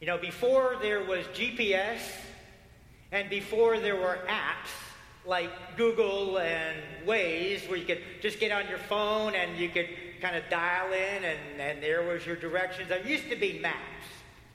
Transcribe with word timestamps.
You 0.00 0.06
know, 0.06 0.18
before 0.18 0.76
there 0.80 1.02
was 1.02 1.26
GPS 1.26 1.98
and 3.10 3.28
before 3.28 3.80
there 3.80 3.96
were 3.96 4.18
apps 4.28 4.70
like 5.26 5.50
Google 5.76 6.38
and 6.38 6.76
Waze, 7.04 7.68
where 7.68 7.76
you 7.76 7.84
could 7.84 8.02
just 8.22 8.38
get 8.38 8.52
on 8.52 8.68
your 8.68 8.78
phone 8.78 9.34
and 9.34 9.58
you 9.58 9.68
could 9.68 9.88
kind 10.20 10.36
of 10.36 10.44
dial 10.48 10.92
in 10.92 11.24
and, 11.24 11.60
and 11.60 11.82
there 11.82 12.02
was 12.02 12.24
your 12.24 12.36
directions. 12.36 12.88
There 12.88 13.04
used 13.04 13.28
to 13.30 13.36
be 13.36 13.58
maps. 13.58 13.76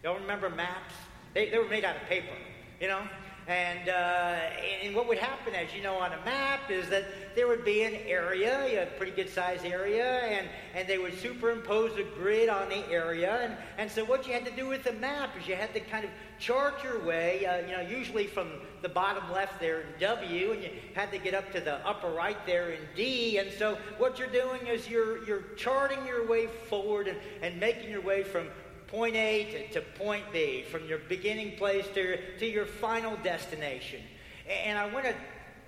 Y'all 0.01 0.17
remember 0.17 0.49
maps? 0.49 0.93
They, 1.33 1.49
they 1.49 1.57
were 1.57 1.67
made 1.67 1.83
out 1.83 1.97
of 1.97 2.03
paper, 2.03 2.35
you 2.79 2.87
know? 2.87 3.03
And, 3.47 3.89
uh, 3.89 4.39
and 4.83 4.95
what 4.95 5.07
would 5.09 5.17
happen, 5.17 5.53
as 5.53 5.73
you 5.73 5.83
know, 5.83 5.95
on 5.95 6.13
a 6.13 6.25
map 6.25 6.71
is 6.71 6.87
that 6.89 7.05
there 7.35 7.47
would 7.47 7.65
be 7.65 7.83
an 7.83 7.95
area, 8.05 8.83
a 8.83 8.85
pretty 8.97 9.11
good 9.11 9.29
sized 9.29 9.65
area, 9.65 10.05
and, 10.05 10.47
and 10.73 10.87
they 10.87 10.97
would 10.97 11.19
superimpose 11.19 11.97
a 11.97 12.03
grid 12.17 12.47
on 12.47 12.69
the 12.69 12.87
area. 12.89 13.39
And, 13.41 13.57
and 13.77 13.91
so 13.91 14.05
what 14.05 14.25
you 14.25 14.33
had 14.33 14.45
to 14.45 14.51
do 14.51 14.67
with 14.67 14.83
the 14.83 14.93
map 14.93 15.31
is 15.37 15.45
you 15.45 15.55
had 15.55 15.73
to 15.73 15.81
kind 15.81 16.05
of 16.05 16.11
chart 16.39 16.83
your 16.83 17.03
way, 17.03 17.45
uh, 17.45 17.57
you 17.67 17.73
know, 17.73 17.81
usually 17.81 18.27
from 18.27 18.47
the 18.81 18.89
bottom 18.89 19.29
left 19.31 19.59
there 19.59 19.81
in 19.81 19.87
W, 19.99 20.51
and 20.53 20.63
you 20.63 20.69
had 20.93 21.11
to 21.11 21.17
get 21.17 21.33
up 21.33 21.51
to 21.51 21.59
the 21.59 21.85
upper 21.85 22.11
right 22.11 22.45
there 22.45 22.69
in 22.69 22.79
D. 22.95 23.39
And 23.39 23.51
so 23.51 23.77
what 23.97 24.19
you're 24.19 24.27
doing 24.29 24.67
is 24.67 24.89
you're, 24.89 25.25
you're 25.25 25.43
charting 25.57 26.05
your 26.05 26.25
way 26.27 26.47
forward 26.69 27.09
and, 27.09 27.17
and 27.41 27.59
making 27.59 27.89
your 27.89 28.01
way 28.01 28.23
from 28.23 28.47
point 28.93 29.15
A 29.15 29.67
to, 29.71 29.79
to 29.79 29.81
point 29.97 30.23
B, 30.31 30.63
from 30.69 30.85
your 30.85 30.99
beginning 30.99 31.57
place 31.57 31.87
to, 31.95 32.15
to 32.37 32.45
your 32.45 32.67
final 32.67 33.17
destination. 33.23 33.99
And 34.47 34.77
I 34.77 34.85
want 34.93 35.05
to 35.05 35.15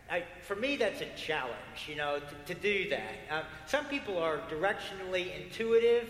I, 0.07 0.23
for 0.43 0.55
me, 0.55 0.75
that's 0.75 1.01
a 1.01 1.07
challenge, 1.17 1.87
you 1.87 1.95
know, 1.95 2.19
to, 2.19 2.53
to 2.53 2.61
do 2.61 2.87
that. 2.89 3.13
Um, 3.31 3.43
some 3.65 3.85
people 3.85 4.19
are 4.19 4.37
directionally 4.51 5.35
intuitive, 5.35 6.07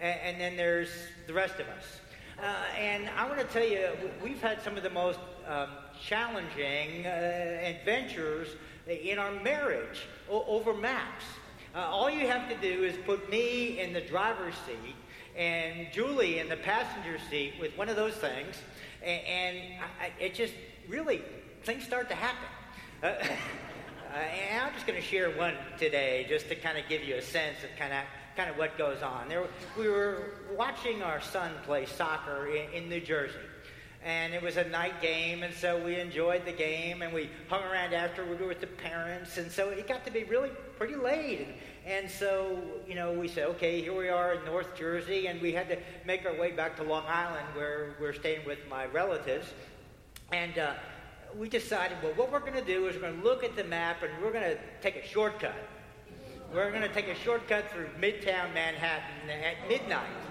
and, 0.00 0.18
and, 0.22 0.40
then 0.40 0.56
there's 0.56 0.88
the 1.26 1.34
rest 1.34 1.60
of 1.60 1.68
us. 1.68 2.00
Uh, 2.42 2.78
and 2.78 3.10
I 3.18 3.28
want 3.28 3.40
to 3.40 3.46
tell 3.46 3.68
you, 3.68 3.88
we've 4.22 4.40
had 4.40 4.62
some 4.62 4.78
of 4.78 4.82
the 4.82 4.88
most 4.88 5.18
um, 5.46 5.68
challenging 6.02 7.04
uh, 7.04 7.10
adventures 7.10 8.48
in 8.86 9.18
our 9.18 9.32
marriage 9.40 10.06
o- 10.30 10.44
over 10.46 10.72
maps. 10.72 11.24
Uh, 11.74 11.80
all 11.80 12.08
you 12.08 12.26
have 12.26 12.48
to 12.48 12.56
do 12.56 12.82
is 12.82 12.96
put 13.04 13.28
me 13.28 13.78
in 13.78 13.92
the 13.92 14.00
driver's 14.00 14.54
seat 14.66 14.94
and 15.36 15.88
Julie 15.92 16.38
in 16.38 16.48
the 16.48 16.56
passenger 16.56 17.18
seat 17.30 17.54
with 17.60 17.76
one 17.76 17.88
of 17.88 17.96
those 17.96 18.14
things, 18.14 18.56
and, 19.02 19.20
and 19.26 19.58
I, 20.00 20.22
it 20.22 20.34
just 20.34 20.54
really, 20.88 21.22
things 21.64 21.84
start 21.84 22.08
to 22.10 22.14
happen. 22.14 22.48
Uh, 23.02 23.06
uh, 23.06 24.16
and 24.16 24.64
I'm 24.64 24.72
just 24.74 24.86
going 24.86 25.00
to 25.00 25.06
share 25.06 25.30
one 25.30 25.54
today 25.78 26.26
just 26.28 26.48
to 26.48 26.54
kind 26.54 26.78
of 26.78 26.84
give 26.88 27.02
you 27.02 27.16
a 27.16 27.22
sense 27.22 27.56
of 27.64 27.70
kind 27.78 27.92
of 27.92 28.00
kind 28.36 28.50
of 28.50 28.56
what 28.56 28.76
goes 28.76 29.00
on. 29.00 29.28
There, 29.28 29.46
we 29.78 29.88
were 29.88 30.34
watching 30.56 31.02
our 31.02 31.20
son 31.20 31.52
play 31.64 31.86
soccer 31.86 32.48
in, 32.48 32.72
in 32.72 32.88
New 32.88 33.00
Jersey 33.00 33.38
and 34.04 34.34
it 34.34 34.42
was 34.42 34.58
a 34.58 34.64
night 34.64 35.00
game, 35.00 35.42
and 35.42 35.54
so 35.54 35.82
we 35.82 35.98
enjoyed 35.98 36.44
the 36.44 36.52
game, 36.52 37.00
and 37.00 37.12
we 37.12 37.30
hung 37.48 37.62
around 37.62 37.94
after 37.94 38.22
we 38.22 38.36
were 38.36 38.46
with 38.46 38.60
the 38.60 38.66
parents, 38.66 39.38
and 39.38 39.50
so 39.50 39.70
it 39.70 39.88
got 39.88 40.04
to 40.04 40.12
be 40.12 40.24
really 40.24 40.50
pretty 40.76 40.94
late. 40.94 41.40
And, 41.40 41.54
and 41.86 42.10
so, 42.10 42.58
you 42.88 42.94
know, 42.94 43.12
we 43.12 43.28
said, 43.28 43.46
okay, 43.50 43.82
here 43.82 43.96
we 43.96 44.08
are 44.08 44.34
in 44.34 44.44
North 44.46 44.74
Jersey, 44.74 45.26
and 45.26 45.40
we 45.42 45.52
had 45.52 45.68
to 45.68 45.76
make 46.06 46.24
our 46.24 46.34
way 46.34 46.50
back 46.50 46.76
to 46.76 46.82
Long 46.82 47.04
Island, 47.06 47.46
where 47.54 47.94
we're 48.00 48.14
staying 48.14 48.46
with 48.46 48.58
my 48.70 48.86
relatives. 48.86 49.52
And 50.32 50.58
uh, 50.58 50.74
we 51.36 51.50
decided, 51.50 51.98
well, 52.02 52.12
what 52.12 52.32
we're 52.32 52.40
going 52.40 52.54
to 52.54 52.64
do 52.64 52.86
is 52.86 52.94
we're 52.96 53.02
going 53.02 53.20
to 53.20 53.24
look 53.24 53.44
at 53.44 53.54
the 53.54 53.64
map, 53.64 54.02
and 54.02 54.10
we're 54.22 54.32
going 54.32 54.50
to 54.50 54.58
take 54.80 54.96
a 54.96 55.06
shortcut. 55.06 55.54
We're 56.54 56.70
going 56.70 56.82
to 56.82 56.88
take 56.88 57.08
a 57.08 57.14
shortcut 57.16 57.70
through 57.70 57.88
Midtown 58.00 58.54
Manhattan 58.54 59.28
at 59.28 59.68
midnight. 59.68 60.23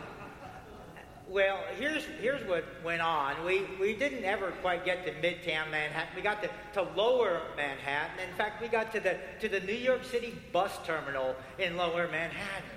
Well, 1.33 1.57
here's, 1.79 2.05
here's 2.21 2.47
what 2.47 2.63
went 2.85 3.01
on. 3.01 3.43
We, 3.43 3.63
we 3.81 3.95
didn't 3.95 4.23
ever 4.23 4.51
quite 4.61 4.85
get 4.85 5.03
to 5.07 5.11
Midtown 5.13 5.71
Manhattan. 5.71 6.15
We 6.15 6.21
got 6.21 6.43
to, 6.43 6.49
to 6.73 6.83
Lower 6.95 7.41
Manhattan. 7.57 8.29
In 8.29 8.35
fact, 8.35 8.61
we 8.61 8.67
got 8.67 8.91
to 8.93 8.99
the, 8.99 9.17
to 9.39 9.49
the 9.49 9.59
New 9.61 9.73
York 9.73 10.03
City 10.03 10.35
bus 10.51 10.77
terminal 10.85 11.35
in 11.57 11.75
Lower 11.75 12.07
Manhattan. 12.07 12.69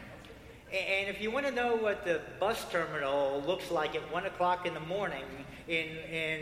And 0.72 1.06
if 1.10 1.20
you 1.20 1.30
want 1.30 1.44
to 1.44 1.52
know 1.52 1.76
what 1.76 2.06
the 2.06 2.22
bus 2.40 2.64
terminal 2.70 3.42
looks 3.46 3.70
like 3.70 3.94
at 3.94 4.10
1 4.10 4.24
o'clock 4.24 4.64
in 4.64 4.72
the 4.72 4.80
morning 4.80 5.26
in, 5.68 5.88
in, 6.10 6.40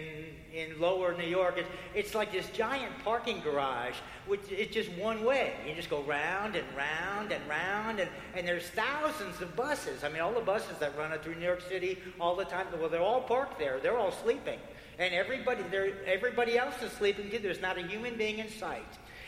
in 0.54 0.80
lower 0.80 1.16
New 1.16 1.26
York, 1.26 1.58
it's, 1.58 1.68
it's 1.94 2.14
like 2.14 2.30
this 2.30 2.48
giant 2.50 2.92
parking 3.02 3.40
garage, 3.40 3.96
which 4.26 4.40
it's 4.50 4.72
just 4.72 4.90
one 4.92 5.24
way. 5.24 5.54
You 5.66 5.74
just 5.74 5.90
go 5.90 6.02
round 6.04 6.54
and 6.54 6.64
round 6.76 7.32
and 7.32 7.46
round, 7.48 7.98
and, 7.98 8.08
and 8.36 8.46
there's 8.46 8.68
thousands 8.68 9.40
of 9.40 9.54
buses. 9.56 10.04
I 10.04 10.08
mean, 10.08 10.20
all 10.20 10.32
the 10.32 10.40
buses 10.40 10.78
that 10.78 10.96
run 10.96 11.18
through 11.18 11.34
New 11.34 11.44
York 11.44 11.62
City 11.68 11.98
all 12.20 12.36
the 12.36 12.44
time, 12.44 12.66
well, 12.78 12.88
they're 12.88 13.00
all 13.02 13.22
parked 13.22 13.58
there. 13.58 13.80
They're 13.80 13.98
all 13.98 14.12
sleeping. 14.12 14.60
And 14.98 15.12
everybody, 15.12 15.62
everybody 16.06 16.56
else 16.56 16.80
is 16.82 16.92
sleeping 16.92 17.30
too. 17.30 17.40
There's 17.40 17.60
not 17.60 17.76
a 17.76 17.82
human 17.82 18.16
being 18.16 18.38
in 18.38 18.48
sight. 18.48 18.86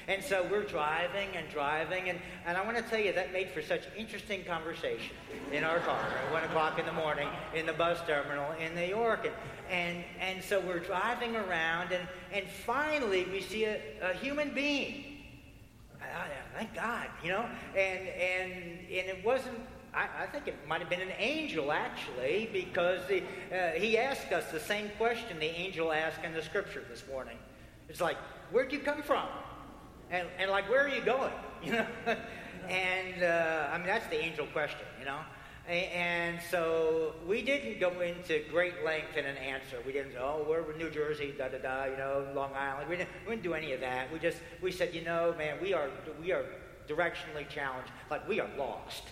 And 0.08 0.22
so 0.22 0.46
we're 0.50 0.62
driving 0.62 1.28
and 1.34 1.48
driving, 1.48 2.08
and, 2.08 2.18
and 2.46 2.56
I 2.56 2.64
want 2.64 2.76
to 2.76 2.82
tell 2.84 3.00
you 3.00 3.12
that 3.14 3.32
made 3.32 3.50
for 3.50 3.60
such 3.60 3.82
interesting 3.96 4.44
conversation 4.44 5.16
in 5.52 5.64
our 5.64 5.80
car 5.80 6.00
at 6.00 6.32
1 6.32 6.44
o'clock 6.44 6.78
in 6.78 6.86
the 6.86 6.92
morning 6.92 7.28
in 7.54 7.66
the 7.66 7.72
bus 7.72 7.98
terminal 8.06 8.52
in 8.52 8.74
New 8.74 8.86
York. 8.86 9.26
And, 9.26 9.34
and, 9.68 10.04
and 10.20 10.44
so 10.44 10.60
we're 10.60 10.78
driving 10.78 11.34
around, 11.34 11.90
and, 11.92 12.06
and 12.32 12.46
finally 12.48 13.26
we 13.32 13.40
see 13.40 13.64
a, 13.64 13.80
a 14.00 14.14
human 14.14 14.54
being. 14.54 15.04
thank 16.54 16.72
God, 16.74 17.08
you 17.24 17.30
know? 17.30 17.44
And, 17.76 18.08
and, 18.08 18.52
and 18.52 19.08
it 19.08 19.24
wasn't 19.24 19.58
I, 19.98 20.26
think 20.26 20.46
it 20.46 20.56
might 20.68 20.80
have 20.80 20.90
been 20.90 21.00
an 21.00 21.14
angel, 21.16 21.72
actually, 21.72 22.50
because 22.52 23.00
the, 23.08 23.22
uh, 23.50 23.70
he 23.80 23.96
asked 23.96 24.30
us 24.30 24.50
the 24.50 24.60
same 24.60 24.90
question 24.98 25.38
the 25.38 25.46
angel 25.46 25.90
asked 25.90 26.22
in 26.22 26.34
the 26.34 26.42
scripture 26.42 26.84
this 26.90 27.02
morning. 27.10 27.38
It's 27.88 28.02
like, 28.02 28.18
Where'd 28.50 28.72
you 28.72 28.78
come 28.78 29.02
from? 29.02 29.26
And, 30.10 30.28
and 30.38 30.50
like, 30.50 30.68
where 30.70 30.84
are 30.84 30.88
you 30.88 31.02
going? 31.02 31.32
You 31.64 31.72
know? 31.72 31.86
and 32.68 33.22
uh, 33.24 33.70
I 33.72 33.78
mean, 33.78 33.86
that's 33.86 34.06
the 34.08 34.22
angel 34.22 34.46
question, 34.48 34.86
you 35.00 35.06
know? 35.06 35.18
And 35.68 36.38
so 36.48 37.14
we 37.26 37.42
didn't 37.42 37.80
go 37.80 38.00
into 38.00 38.44
great 38.50 38.84
length 38.84 39.16
in 39.16 39.24
an 39.24 39.36
answer. 39.38 39.78
We 39.84 39.92
didn't 39.92 40.12
say, 40.12 40.18
oh, 40.18 40.46
we're 40.48 40.76
New 40.76 40.90
Jersey, 40.90 41.34
da 41.36 41.48
da 41.48 41.58
da, 41.58 41.84
you 41.86 41.96
know, 41.96 42.28
Long 42.36 42.52
Island. 42.54 42.88
We 42.88 42.96
didn't, 42.96 43.08
we 43.26 43.32
didn't 43.32 43.42
do 43.42 43.54
any 43.54 43.72
of 43.72 43.80
that. 43.80 44.12
We 44.12 44.20
just, 44.20 44.38
we 44.62 44.70
said, 44.70 44.94
you 44.94 45.02
know, 45.02 45.34
man, 45.36 45.56
we 45.60 45.74
are, 45.74 45.88
we 46.20 46.30
are 46.30 46.44
directionally 46.86 47.48
challenged. 47.48 47.90
Like, 48.10 48.28
we 48.28 48.38
are 48.38 48.48
lost, 48.56 49.04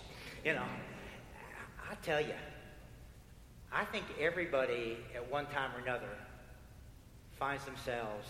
you 0.44 0.52
know. 0.52 0.66
I 1.90 1.94
tell 2.02 2.20
you, 2.20 2.34
I 3.72 3.84
think 3.86 4.04
everybody 4.20 4.98
at 5.16 5.28
one 5.28 5.46
time 5.46 5.70
or 5.76 5.80
another 5.82 6.10
finds 7.32 7.64
themselves 7.64 8.28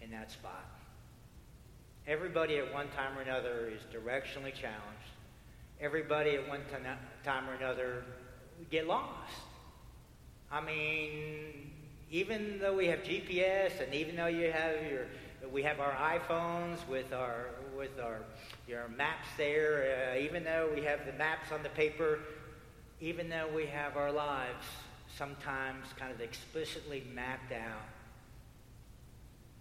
in 0.00 0.10
that 0.12 0.30
spot. 0.30 0.77
Everybody 2.08 2.56
at 2.56 2.72
one 2.72 2.88
time 2.96 3.18
or 3.18 3.20
another 3.20 3.70
is 3.70 3.82
directionally 3.94 4.54
challenged. 4.54 5.12
Everybody 5.78 6.36
at 6.36 6.48
one 6.48 6.62
time 7.22 7.46
or 7.50 7.52
another 7.52 8.02
get 8.70 8.86
lost. 8.86 9.34
I 10.50 10.62
mean, 10.62 11.70
even 12.10 12.60
though 12.60 12.74
we 12.74 12.86
have 12.86 13.00
GPS 13.00 13.82
and 13.84 13.92
even 13.92 14.16
though 14.16 14.26
you 14.26 14.50
have 14.50 14.90
your 14.90 15.06
we 15.52 15.62
have 15.62 15.80
our 15.80 15.92
iPhones 15.92 16.78
with 16.88 17.12
our 17.12 17.50
with 17.76 18.00
our 18.00 18.20
your 18.66 18.88
maps 18.88 19.28
there, 19.36 20.14
uh, 20.14 20.18
even 20.18 20.44
though 20.44 20.70
we 20.74 20.80
have 20.84 21.04
the 21.04 21.12
maps 21.12 21.52
on 21.52 21.62
the 21.62 21.68
paper, 21.68 22.20
even 23.02 23.28
though 23.28 23.50
we 23.54 23.66
have 23.66 23.98
our 23.98 24.10
lives 24.10 24.64
sometimes 25.18 25.84
kind 25.98 26.10
of 26.10 26.22
explicitly 26.22 27.04
mapped 27.14 27.52
out. 27.52 27.84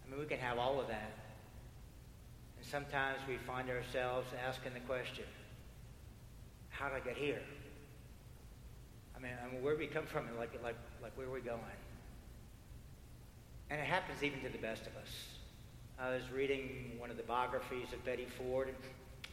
I 0.06 0.10
mean, 0.10 0.22
we 0.22 0.26
can 0.26 0.40
have 0.40 0.58
all 0.58 0.80
of 0.80 0.88
that 0.88 1.27
sometimes 2.70 3.20
we 3.28 3.38
find 3.38 3.70
ourselves 3.70 4.28
asking 4.46 4.74
the 4.74 4.80
question, 4.82 5.24
how 6.70 6.90
did 6.90 6.96
I 6.96 7.00
get 7.00 7.18
here? 7.18 7.42
I 9.16 9.20
mean, 9.20 9.32
I 9.44 9.52
mean 9.52 9.64
where 9.64 9.76
we 9.76 9.88
come 9.88 10.06
from 10.06 10.28
and 10.28 10.38
like, 10.38 10.52
like, 10.64 10.76
like 11.02 11.18
where 11.18 11.28
are 11.28 11.32
we 11.32 11.42
going? 11.42 11.60
And 13.70 13.80
it 13.80 13.86
happens 13.86 14.24
even 14.24 14.42
to 14.42 14.50
the 14.50 14.58
best 14.58 14.84
of 14.84 14.96
us. 14.98 15.10
I 16.00 16.12
was 16.12 16.22
reading 16.32 16.94
one 17.00 17.10
of 17.10 17.18
the 17.18 17.24
biographies 17.24 17.92
of 17.94 18.04
Betty 18.06 18.28
Ford. 18.38 18.68
And 18.68 18.78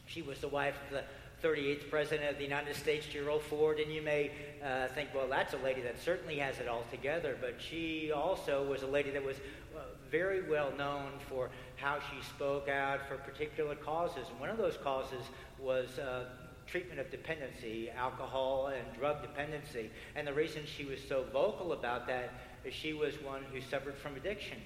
She 0.07 0.21
was 0.21 0.39
the 0.39 0.47
wife 0.47 0.75
of 0.87 0.97
the 0.97 1.47
38th 1.47 1.89
President 1.89 2.31
of 2.31 2.37
the 2.37 2.43
United 2.43 2.75
States, 2.75 3.05
Gerald 3.05 3.43
Ford, 3.43 3.79
and 3.79 3.93
you 3.93 4.01
may 4.01 4.31
uh, 4.63 4.87
think, 4.87 5.09
well, 5.13 5.27
that's 5.29 5.53
a 5.53 5.57
lady 5.57 5.81
that 5.81 6.01
certainly 6.01 6.37
has 6.39 6.59
it 6.59 6.67
all 6.67 6.83
together, 6.89 7.37
but 7.39 7.55
she 7.59 8.11
also 8.11 8.65
was 8.65 8.81
a 8.81 8.87
lady 8.87 9.11
that 9.11 9.23
was 9.23 9.37
uh, 9.75 9.81
very 10.15 10.41
well 10.49 10.71
known 10.77 11.11
for 11.27 11.49
how 11.75 11.97
she 11.99 12.25
spoke 12.25 12.69
out 12.69 13.05
for 13.05 13.17
particular 13.17 13.75
causes. 13.75 14.25
And 14.29 14.39
one 14.39 14.49
of 14.49 14.57
those 14.57 14.77
causes 14.77 15.25
was 15.59 15.99
uh, 15.99 16.25
treatment 16.65 17.01
of 17.01 17.11
dependency, 17.11 17.89
alcohol 17.89 18.67
and 18.67 18.97
drug 18.97 19.21
dependency. 19.21 19.89
And 20.15 20.25
the 20.25 20.33
reason 20.33 20.63
she 20.65 20.85
was 20.85 20.99
so 21.09 21.25
vocal 21.33 21.73
about 21.73 22.07
that 22.07 22.29
is 22.63 22.73
she 22.73 22.93
was 22.93 23.13
one 23.21 23.43
who 23.51 23.59
suffered 23.59 23.97
from 23.97 24.15
addiction 24.15 24.57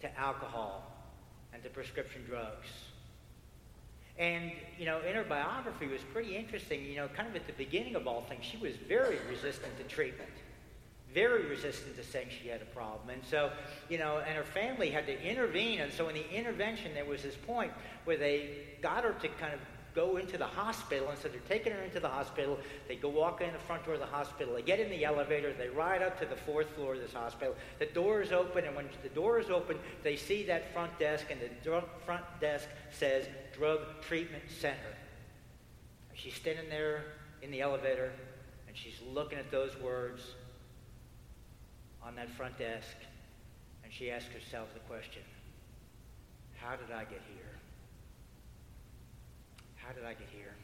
to 0.00 0.18
alcohol 0.18 0.90
and 1.52 1.62
to 1.62 1.68
prescription 1.68 2.22
drugs. 2.26 2.68
And, 4.18 4.50
you 4.78 4.86
know, 4.86 5.02
in 5.06 5.14
her 5.14 5.24
biography 5.24 5.88
was 5.88 6.00
pretty 6.10 6.34
interesting. 6.34 6.86
You 6.86 6.96
know, 6.96 7.08
kind 7.08 7.28
of 7.28 7.36
at 7.36 7.46
the 7.46 7.52
beginning 7.52 7.96
of 7.96 8.06
all 8.06 8.24
things, 8.30 8.46
she 8.46 8.56
was 8.56 8.72
very 8.88 9.18
resistant 9.28 9.76
to 9.76 9.84
treatment 9.84 10.30
very 11.16 11.46
resistant 11.46 11.96
to 11.96 12.04
saying 12.04 12.28
she 12.42 12.46
had 12.46 12.60
a 12.60 12.66
problem. 12.66 13.08
And 13.08 13.24
so, 13.24 13.50
you 13.88 13.96
know, 13.96 14.18
and 14.18 14.36
her 14.36 14.44
family 14.44 14.90
had 14.90 15.06
to 15.06 15.18
intervene. 15.22 15.80
And 15.80 15.90
so 15.90 16.10
in 16.10 16.14
the 16.14 16.30
intervention, 16.30 16.92
there 16.92 17.06
was 17.06 17.22
this 17.22 17.34
point 17.34 17.72
where 18.04 18.18
they 18.18 18.50
got 18.82 19.02
her 19.02 19.14
to 19.22 19.28
kind 19.28 19.54
of 19.54 19.60
go 19.94 20.18
into 20.18 20.36
the 20.36 20.46
hospital. 20.46 21.08
And 21.08 21.18
so 21.18 21.28
they're 21.28 21.40
taking 21.48 21.72
her 21.72 21.80
into 21.80 22.00
the 22.00 22.08
hospital. 22.08 22.58
They 22.86 22.96
go 22.96 23.08
walk 23.08 23.40
in 23.40 23.50
the 23.50 23.58
front 23.60 23.86
door 23.86 23.94
of 23.94 24.00
the 24.00 24.06
hospital. 24.06 24.56
They 24.56 24.60
get 24.60 24.78
in 24.78 24.90
the 24.90 25.06
elevator. 25.06 25.54
They 25.54 25.70
ride 25.70 26.02
up 26.02 26.20
to 26.20 26.26
the 26.26 26.36
fourth 26.36 26.68
floor 26.72 26.96
of 26.96 27.00
this 27.00 27.14
hospital. 27.14 27.54
The 27.78 27.86
door 27.86 28.20
is 28.20 28.30
open. 28.30 28.66
And 28.66 28.76
when 28.76 28.90
the 29.02 29.08
door 29.08 29.40
is 29.40 29.48
open, 29.48 29.78
they 30.02 30.16
see 30.16 30.42
that 30.44 30.70
front 30.74 30.98
desk. 30.98 31.28
And 31.30 31.40
the 31.40 31.82
front 32.04 32.24
desk 32.42 32.68
says 32.90 33.24
Drug 33.54 33.80
Treatment 34.02 34.44
Center. 34.60 34.92
She's 36.12 36.34
standing 36.34 36.68
there 36.68 37.04
in 37.40 37.50
the 37.50 37.62
elevator. 37.62 38.12
And 38.68 38.76
she's 38.76 39.00
looking 39.14 39.38
at 39.38 39.50
those 39.50 39.74
words 39.80 40.34
on 42.06 42.14
that 42.14 42.30
front 42.30 42.56
desk. 42.58 42.96
And 43.82 43.92
she 43.92 44.10
asked 44.10 44.28
herself 44.28 44.68
the 44.74 44.80
question, 44.80 45.22
how 46.56 46.76
did 46.76 46.90
I 46.94 47.04
get 47.04 47.20
here? 47.34 47.54
How 49.76 49.92
did 49.92 50.04
I 50.04 50.14
get 50.14 50.28
here? 50.32 50.54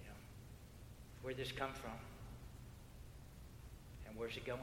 You 0.00 0.08
know, 0.08 0.16
where'd 1.22 1.36
this 1.36 1.52
come 1.52 1.72
from? 1.72 1.92
And 4.08 4.16
where's 4.16 4.36
it 4.36 4.46
going? 4.46 4.60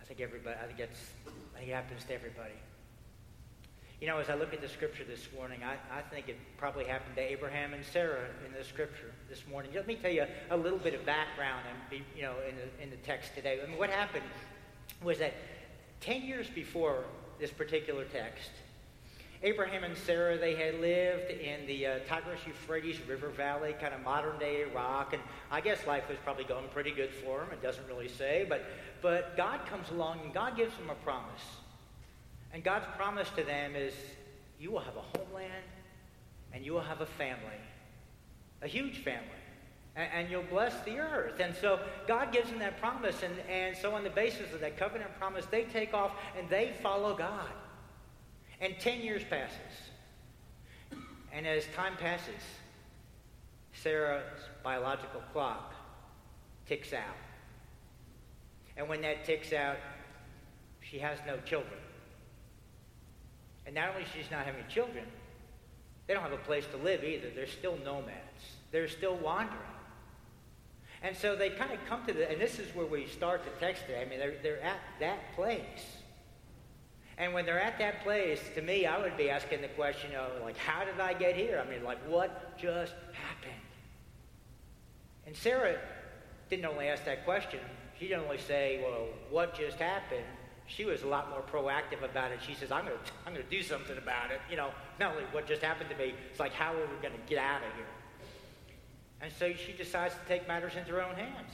I 0.00 0.04
think 0.04 0.20
everybody, 0.20 0.56
I 0.62 0.66
think 0.66 0.78
that's, 0.78 1.00
I 1.54 1.58
think 1.58 1.70
it 1.70 1.74
happens 1.74 2.04
to 2.04 2.14
everybody. 2.14 2.58
You 4.00 4.06
know, 4.06 4.16
as 4.16 4.30
I 4.30 4.34
look 4.34 4.54
at 4.54 4.62
the 4.62 4.68
scripture 4.68 5.04
this 5.04 5.28
morning, 5.36 5.60
I, 5.62 5.74
I 5.94 6.00
think 6.00 6.30
it 6.30 6.38
probably 6.56 6.86
happened 6.86 7.16
to 7.16 7.20
Abraham 7.20 7.74
and 7.74 7.84
Sarah 7.84 8.28
in 8.46 8.52
the 8.54 8.64
scripture 8.64 9.12
this 9.28 9.46
morning. 9.46 9.72
Let 9.74 9.86
me 9.86 9.94
tell 9.94 10.10
you 10.10 10.24
a, 10.50 10.56
little 10.56 10.78
bit 10.78 10.94
of 10.94 11.04
background 11.04 11.66
and 11.68 11.90
be, 11.90 12.02
you 12.16 12.22
know, 12.22 12.32
in 12.48 12.56
the, 12.56 12.82
in 12.82 12.88
the 12.88 12.96
text 12.96 13.34
today. 13.34 13.60
I 13.62 13.68
mean, 13.68 13.78
what 13.78 13.90
happened 13.90 14.24
was 15.02 15.18
that 15.18 15.34
10 16.00 16.22
years 16.22 16.46
before 16.48 17.04
this 17.38 17.50
particular 17.50 18.06
text, 18.06 18.48
Abraham 19.42 19.84
and 19.84 19.96
Sarah, 19.98 20.38
they 20.38 20.54
had 20.54 20.80
lived 20.80 21.30
in 21.30 21.66
the 21.66 21.86
uh, 21.86 21.98
Tigris 22.08 22.40
Euphrates 22.46 23.06
River 23.06 23.28
Valley, 23.28 23.74
kind 23.78 23.92
of 23.92 24.00
modern 24.00 24.38
day 24.38 24.62
Iraq, 24.62 25.12
and 25.12 25.22
I 25.50 25.60
guess 25.60 25.86
life 25.86 26.08
was 26.08 26.16
probably 26.24 26.44
going 26.44 26.68
pretty 26.68 26.92
good 26.92 27.10
for 27.12 27.40
them. 27.40 27.48
It 27.52 27.62
doesn't 27.62 27.86
really 27.86 28.08
say, 28.08 28.46
but, 28.48 28.64
but 29.02 29.36
God 29.36 29.66
comes 29.66 29.90
along 29.90 30.20
and 30.24 30.32
God 30.32 30.56
gives 30.56 30.74
them 30.76 30.88
a 30.88 30.94
promise. 30.94 31.42
And 32.52 32.64
God's 32.64 32.86
promise 32.96 33.28
to 33.36 33.44
them 33.44 33.76
is 33.76 33.94
you 34.58 34.70
will 34.70 34.80
have 34.80 34.96
a 34.96 35.18
homeland 35.18 35.64
and 36.52 36.64
you 36.64 36.72
will 36.72 36.80
have 36.80 37.00
a 37.00 37.06
family, 37.06 37.60
a 38.62 38.68
huge 38.68 38.98
family. 38.98 39.26
And, 39.96 40.30
you'll 40.30 40.44
bless 40.44 40.80
the 40.84 40.98
earth. 40.98 41.40
And 41.40 41.54
so 41.54 41.80
God 42.06 42.32
gives 42.32 42.48
them 42.48 42.60
that 42.60 42.80
promise. 42.80 43.22
And, 43.24 43.34
and 43.50 43.76
so, 43.76 43.92
on 43.92 44.04
the 44.04 44.10
basis 44.10 44.52
of 44.54 44.60
that 44.60 44.78
covenant 44.78 45.10
promise, 45.18 45.46
they 45.46 45.64
take 45.64 45.92
off 45.92 46.12
and 46.38 46.48
they 46.48 46.72
follow 46.80 47.14
God. 47.14 47.50
And 48.60 48.78
10 48.78 49.00
years 49.00 49.22
passes. 49.28 49.56
And 51.32 51.46
as 51.46 51.64
time 51.74 51.96
passes, 51.96 52.40
Sarah's 53.72 54.22
biological 54.62 55.22
clock 55.32 55.74
ticks 56.66 56.92
out. 56.92 57.16
And 58.76 58.88
when 58.88 59.00
that 59.02 59.24
ticks 59.24 59.52
out, 59.52 59.76
she 60.80 60.98
has 60.98 61.18
no 61.26 61.36
children. 61.38 61.78
And 63.70 63.76
not 63.76 63.90
only 63.90 64.04
she's 64.12 64.28
not 64.32 64.46
having 64.46 64.64
children, 64.68 65.04
they 66.08 66.14
don't 66.14 66.24
have 66.24 66.32
a 66.32 66.38
place 66.38 66.64
to 66.72 66.76
live 66.78 67.04
either. 67.04 67.28
They're 67.32 67.46
still 67.46 67.78
nomads. 67.84 68.42
They're 68.72 68.88
still 68.88 69.14
wandering. 69.14 69.60
And 71.04 71.16
so 71.16 71.36
they 71.36 71.50
kind 71.50 71.70
of 71.70 71.78
come 71.88 72.04
to 72.08 72.12
the, 72.12 72.28
and 72.28 72.40
this 72.40 72.58
is 72.58 72.74
where 72.74 72.84
we 72.84 73.06
start 73.06 73.44
the 73.44 73.64
text 73.64 73.82
today. 73.82 74.02
I 74.04 74.10
mean, 74.10 74.18
they're, 74.18 74.34
they're 74.42 74.60
at 74.60 74.80
that 74.98 75.36
place. 75.36 75.86
And 77.16 77.32
when 77.32 77.46
they're 77.46 77.62
at 77.62 77.78
that 77.78 78.02
place, 78.02 78.40
to 78.56 78.60
me, 78.60 78.86
I 78.86 79.00
would 79.00 79.16
be 79.16 79.30
asking 79.30 79.60
the 79.60 79.68
question 79.68 80.16
of, 80.16 80.42
like, 80.42 80.56
how 80.56 80.84
did 80.84 80.98
I 80.98 81.12
get 81.12 81.36
here? 81.36 81.64
I 81.64 81.70
mean, 81.70 81.84
like, 81.84 81.98
what 82.08 82.58
just 82.58 82.94
happened? 83.12 83.62
And 85.28 85.36
Sarah 85.36 85.78
didn't 86.48 86.64
only 86.64 86.88
ask 86.88 87.04
that 87.04 87.24
question, 87.24 87.60
she 87.96 88.08
didn't 88.08 88.24
only 88.24 88.38
say, 88.38 88.80
well, 88.82 89.06
what 89.30 89.56
just 89.56 89.78
happened? 89.78 90.24
She 90.70 90.84
was 90.84 91.02
a 91.02 91.06
lot 91.08 91.28
more 91.30 91.42
proactive 91.42 92.04
about 92.04 92.30
it. 92.30 92.38
She 92.46 92.54
says, 92.54 92.70
I'm 92.70 92.84
going 92.84 92.96
to 92.96 93.12
I'm 93.26 93.34
going 93.34 93.44
to 93.44 93.50
do 93.50 93.62
something 93.62 93.98
about 93.98 94.30
it. 94.30 94.40
You 94.48 94.56
know, 94.56 94.70
not 95.00 95.12
only 95.12 95.24
what 95.32 95.46
just 95.46 95.62
happened 95.62 95.90
to 95.90 95.96
me, 95.96 96.14
it's 96.30 96.38
like, 96.38 96.52
how 96.52 96.72
are 96.72 96.86
we 96.86 97.02
going 97.02 97.14
to 97.14 97.28
get 97.28 97.38
out 97.38 97.62
of 97.62 97.74
here? 97.74 97.86
And 99.20 99.32
so 99.38 99.52
she 99.52 99.72
decides 99.72 100.14
to 100.14 100.20
take 100.28 100.46
matters 100.46 100.76
into 100.76 100.92
her 100.92 101.02
own 101.02 101.16
hands. 101.16 101.50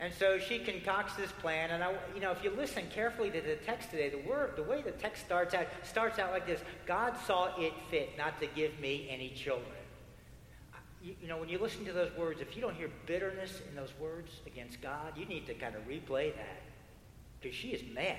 And 0.00 0.12
so 0.12 0.38
she 0.38 0.58
concocts 0.58 1.14
this 1.14 1.30
plan, 1.32 1.70
and 1.70 1.84
I, 1.84 1.94
you 2.14 2.20
know, 2.20 2.32
if 2.32 2.42
you 2.42 2.50
listen 2.50 2.84
carefully 2.92 3.30
to 3.30 3.40
the 3.40 3.54
text 3.56 3.90
today, 3.90 4.08
the 4.08 4.28
word, 4.28 4.54
the 4.56 4.62
way 4.62 4.82
the 4.82 4.90
text 4.90 5.24
starts 5.24 5.54
out, 5.54 5.66
starts 5.84 6.18
out 6.18 6.32
like 6.32 6.46
this: 6.46 6.60
God 6.84 7.14
saw 7.26 7.56
it 7.58 7.72
fit 7.90 8.18
not 8.18 8.40
to 8.40 8.46
give 8.48 8.78
me 8.80 9.06
any 9.08 9.30
children. 9.30 9.70
You, 11.02 11.14
you 11.22 11.28
know, 11.28 11.36
when 11.36 11.48
you 11.48 11.58
listen 11.58 11.84
to 11.84 11.92
those 11.92 12.10
words, 12.16 12.40
if 12.40 12.56
you 12.56 12.62
don't 12.62 12.74
hear 12.74 12.90
bitterness 13.06 13.60
in 13.68 13.76
those 13.76 13.92
words 14.00 14.40
against 14.46 14.80
God, 14.82 15.16
you 15.16 15.26
need 15.26 15.46
to 15.46 15.54
kind 15.54 15.76
of 15.76 15.86
replay 15.86 16.34
that, 16.34 16.62
because 17.44 17.56
she 17.56 17.68
is 17.68 17.82
mad. 17.94 18.16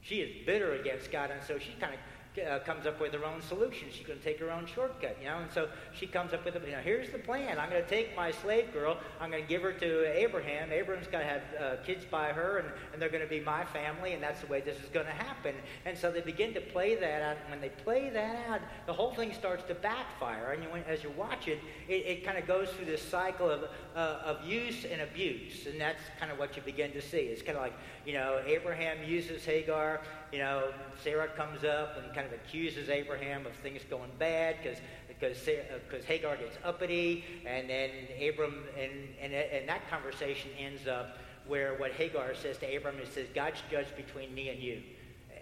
She 0.00 0.16
is 0.16 0.44
bitter 0.44 0.74
against 0.74 1.12
God, 1.12 1.30
and 1.30 1.40
so 1.42 1.58
she 1.58 1.72
kind 1.80 1.94
of 1.94 2.00
uh, 2.38 2.58
comes 2.60 2.86
up 2.86 3.00
with 3.00 3.12
her 3.12 3.24
own 3.24 3.42
solution. 3.42 3.88
She's 3.90 4.06
going 4.06 4.18
to 4.18 4.24
take 4.24 4.40
her 4.40 4.50
own 4.50 4.66
shortcut, 4.66 5.16
you 5.20 5.26
know. 5.26 5.38
And 5.38 5.52
so 5.52 5.68
she 5.92 6.06
comes 6.06 6.32
up 6.32 6.44
with, 6.44 6.54
you 6.54 6.72
know, 6.72 6.78
here's 6.78 7.10
the 7.10 7.18
plan. 7.18 7.58
I'm 7.58 7.68
going 7.68 7.82
to 7.82 7.88
take 7.88 8.16
my 8.16 8.30
slave 8.30 8.72
girl. 8.72 8.98
I'm 9.20 9.30
going 9.30 9.42
to 9.42 9.48
give 9.48 9.62
her 9.62 9.72
to 9.72 10.18
Abraham. 10.18 10.72
Abraham's 10.72 11.08
going 11.08 11.24
to 11.24 11.30
have 11.30 11.42
uh, 11.60 11.82
kids 11.84 12.04
by 12.04 12.28
her, 12.28 12.58
and, 12.58 12.68
and 12.92 13.02
they're 13.02 13.10
going 13.10 13.22
to 13.22 13.28
be 13.28 13.40
my 13.40 13.64
family, 13.66 14.14
and 14.14 14.22
that's 14.22 14.40
the 14.40 14.46
way 14.46 14.60
this 14.60 14.78
is 14.78 14.88
going 14.92 15.06
to 15.06 15.12
happen. 15.12 15.54
And 15.84 15.96
so 15.96 16.10
they 16.10 16.20
begin 16.20 16.54
to 16.54 16.60
play 16.60 16.94
that 16.94 17.22
out. 17.22 17.36
When 17.50 17.60
they 17.60 17.68
play 17.68 18.10
that 18.10 18.48
out, 18.48 18.60
the 18.86 18.92
whole 18.92 19.14
thing 19.14 19.32
starts 19.34 19.64
to 19.64 19.74
backfire. 19.74 20.52
And 20.52 20.62
you, 20.62 20.70
as 20.88 21.02
you 21.02 21.10
watch 21.16 21.48
it, 21.48 21.58
it, 21.88 22.06
it 22.06 22.24
kind 22.24 22.38
of 22.38 22.46
goes 22.46 22.70
through 22.70 22.86
this 22.86 23.02
cycle 23.02 23.50
of, 23.50 23.64
uh, 23.94 23.98
of 24.24 24.44
use 24.44 24.84
and 24.84 25.02
abuse. 25.02 25.66
And 25.66 25.80
that's 25.80 26.02
kind 26.18 26.32
of 26.32 26.38
what 26.38 26.56
you 26.56 26.62
begin 26.62 26.92
to 26.92 27.02
see. 27.02 27.18
It's 27.18 27.42
kind 27.42 27.56
of 27.56 27.62
like, 27.62 27.74
you 28.06 28.14
know, 28.14 28.40
Abraham 28.46 29.04
uses 29.04 29.44
Hagar. 29.44 30.00
You 30.32 30.38
know, 30.38 30.72
Sarah 31.02 31.28
comes 31.28 31.62
up 31.62 31.98
and 32.02 32.12
kind 32.14 32.26
of 32.26 32.32
accuses 32.32 32.88
Abraham 32.88 33.46
of 33.46 33.52
things 33.56 33.82
going 33.88 34.10
bad 34.18 34.56
because 34.62 34.78
because 35.08 36.04
Hagar 36.04 36.36
gets 36.36 36.56
uppity, 36.64 37.24
and 37.46 37.68
then 37.68 37.90
Abram 38.16 38.64
and, 38.78 38.92
and 39.20 39.32
and 39.32 39.68
that 39.68 39.88
conversation 39.90 40.50
ends 40.58 40.88
up 40.88 41.18
where 41.46 41.74
what 41.74 41.92
Hagar 41.92 42.34
says 42.34 42.58
to 42.58 42.76
Abram 42.76 42.98
is 42.98 43.08
says 43.10 43.28
God's 43.34 43.62
judged 43.70 43.94
between 43.96 44.34
me 44.34 44.48
and 44.48 44.60
you, 44.60 44.82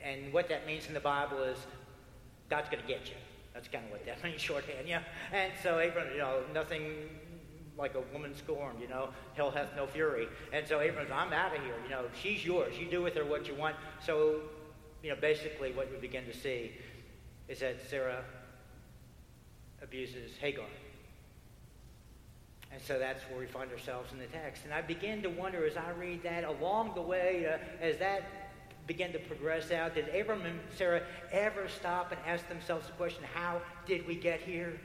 and 0.05 0.33
what 0.33 0.49
that 0.49 0.67
means 0.67 0.87
in 0.89 0.95
the 0.95 1.01
Bible 1.01 1.43
is 1.43 1.59
God's 2.49 2.69
going 2.69 2.83
to 2.83 2.89
get 2.89 3.07
you. 3.09 3.15
That's 3.55 3.69
kind 3.69 3.85
of 3.85 3.91
what 3.93 4.05
that 4.07 4.23
means, 4.25 4.41
shorthand, 4.41 4.89
yeah. 4.89 5.03
And 5.33 5.53
so 5.63 5.79
Abram, 5.79 6.09
you 6.13 6.19
know, 6.19 6.43
nothing 6.53 6.83
like 7.79 7.95
a 7.95 8.01
woman 8.13 8.35
scorned, 8.37 8.81
you 8.81 8.89
know, 8.89 9.09
hell 9.35 9.51
hath 9.51 9.69
no 9.77 9.87
fury. 9.87 10.29
And 10.53 10.67
so 10.67 10.81
Abram's, 10.81 11.11
I'm 11.11 11.33
out 11.33 11.57
of 11.57 11.63
here, 11.63 11.75
you 11.83 11.91
know, 11.91 12.05
she's 12.21 12.45
yours. 12.45 12.75
You 12.79 12.91
do 12.91 13.03
with 13.03 13.15
her 13.15 13.25
what 13.25 13.47
you 13.47 13.55
want. 13.55 13.77
So, 14.05 14.41
you 15.03 15.11
know, 15.11 15.17
basically 15.21 15.73
what 15.73 15.91
we 15.91 15.99
begin 15.99 16.25
to 16.27 16.35
see 16.35 16.73
is 17.49 17.61
that 17.61 17.77
Sarah 17.89 18.23
abuses 19.83 20.37
Hagar. 20.41 20.67
And 22.73 22.81
so 22.81 22.99
that's 22.99 23.23
where 23.25 23.41
we 23.41 23.47
find 23.47 23.71
ourselves 23.73 24.13
in 24.13 24.19
the 24.19 24.27
text. 24.27 24.65
And 24.65 24.73
I 24.73 24.81
begin 24.81 25.23
to 25.23 25.29
wonder 25.29 25.67
as 25.67 25.77
I 25.77 25.91
read 25.91 26.23
that 26.23 26.45
along 26.45 26.95
the 26.95 27.03
way, 27.03 27.47
uh, 27.47 27.85
as 27.85 27.97
that 27.99 28.23
began 28.87 29.13
to 29.13 29.19
progress 29.19 29.73
out, 29.73 29.95
did 29.95 30.09
Abram 30.15 30.43
and 30.43 30.59
Sarah 30.77 31.03
ever 31.33 31.69
stop 31.69 32.13
and 32.13 32.21
ask 32.27 32.49
themselves 32.49 32.87
the 32.87 32.93
question, 32.93 33.23
how 33.35 33.61
did 33.87 34.07
we 34.07 34.15
get 34.15 34.41
here? 34.41 34.81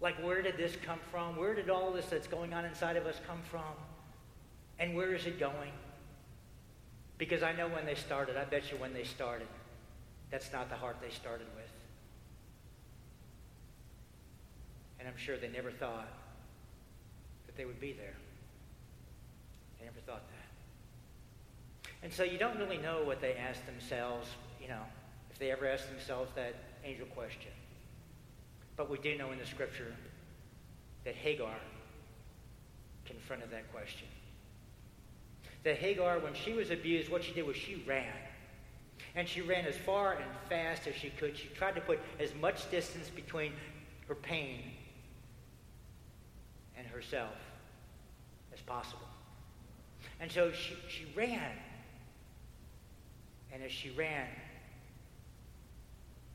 Like, 0.00 0.22
where 0.22 0.42
did 0.42 0.56
this 0.56 0.76
come 0.84 1.00
from? 1.10 1.36
Where 1.36 1.54
did 1.54 1.70
all 1.70 1.92
this 1.92 2.06
that's 2.06 2.26
going 2.26 2.52
on 2.52 2.64
inside 2.64 2.96
of 2.96 3.06
us 3.06 3.20
come 3.26 3.40
from? 3.50 3.62
And 4.78 4.94
where 4.94 5.14
is 5.14 5.26
it 5.26 5.38
going? 5.38 5.72
Because 7.18 7.42
I 7.42 7.52
know 7.52 7.68
when 7.68 7.86
they 7.86 7.94
started, 7.94 8.36
I 8.36 8.44
bet 8.44 8.70
you 8.72 8.78
when 8.78 8.92
they 8.92 9.04
started, 9.04 9.46
that's 10.30 10.52
not 10.52 10.68
the 10.68 10.76
heart 10.76 10.96
they 11.00 11.10
started 11.10 11.46
with. 11.54 11.70
And 14.98 15.08
I'm 15.08 15.16
sure 15.16 15.36
they 15.36 15.48
never 15.48 15.70
thought 15.70 16.08
that 17.46 17.56
they 17.56 17.64
would 17.64 17.80
be 17.80 17.92
there. 17.92 18.14
They 19.78 19.84
never 19.84 20.00
thought 20.06 20.22
that. 20.28 21.90
And 22.02 22.12
so 22.12 22.22
you 22.22 22.38
don't 22.38 22.58
really 22.58 22.78
know 22.78 23.04
what 23.04 23.20
they 23.20 23.34
asked 23.34 23.64
themselves, 23.66 24.28
you 24.60 24.68
know, 24.68 24.82
if 25.30 25.38
they 25.38 25.50
ever 25.50 25.66
asked 25.66 25.88
themselves 25.88 26.30
that 26.36 26.54
angel 26.84 27.06
question. 27.06 27.50
But 28.76 28.90
we 28.90 28.98
do 28.98 29.16
know 29.16 29.30
in 29.30 29.38
the 29.38 29.46
scripture 29.46 29.94
that 31.04 31.14
Hagar 31.14 31.54
confronted 33.04 33.50
that 33.52 33.72
question. 33.72 34.08
That 35.64 35.76
Hagar, 35.76 36.18
when 36.18 36.34
she 36.34 36.52
was 36.52 36.70
abused, 36.70 37.10
what 37.10 37.24
she 37.24 37.32
did 37.32 37.46
was 37.46 37.56
she 37.56 37.82
ran. 37.86 38.12
And 39.16 39.28
she 39.28 39.40
ran 39.40 39.64
as 39.64 39.76
far 39.76 40.14
and 40.14 40.24
fast 40.48 40.86
as 40.86 40.94
she 40.94 41.10
could. 41.10 41.36
She 41.36 41.48
tried 41.48 41.74
to 41.74 41.80
put 41.80 42.00
as 42.20 42.34
much 42.40 42.70
distance 42.70 43.08
between 43.08 43.52
her 44.08 44.14
pain 44.14 44.60
and 46.76 46.86
herself 46.86 47.34
as 48.52 48.60
possible. 48.60 49.06
And 50.20 50.30
so 50.30 50.52
she, 50.52 50.76
she 50.88 51.06
ran. 51.16 51.52
And 53.52 53.62
as 53.62 53.72
she 53.72 53.90
ran, 53.90 54.26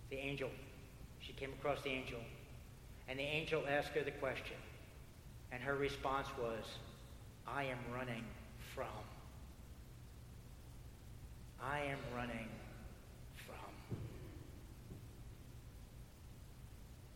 the 0.09 0.17
angel, 0.17 0.49
she 1.19 1.33
came 1.33 1.51
across 1.59 1.81
the 1.81 1.89
angel, 1.89 2.19
and 3.07 3.19
the 3.19 3.23
angel 3.23 3.63
asked 3.69 3.89
her 3.89 4.03
the 4.03 4.11
question. 4.11 4.57
And 5.51 5.61
her 5.61 5.75
response 5.75 6.27
was, 6.39 6.63
I 7.47 7.63
am 7.65 7.77
running 7.93 8.23
from. 8.73 8.87
I 11.61 11.79
am 11.79 11.97
running 12.15 12.47
from. 13.45 13.97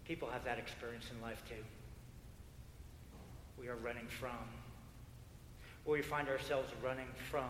People 0.05 0.29
have 0.29 0.43
that 0.43 0.57
experience 0.57 1.05
in 1.15 1.21
life 1.21 1.41
too. 1.47 1.63
We 3.59 3.69
are 3.69 3.77
running 3.77 4.07
from. 4.07 4.31
Or 5.85 5.93
we 5.93 6.01
find 6.01 6.27
ourselves 6.27 6.71
running 6.83 7.07
from 7.31 7.49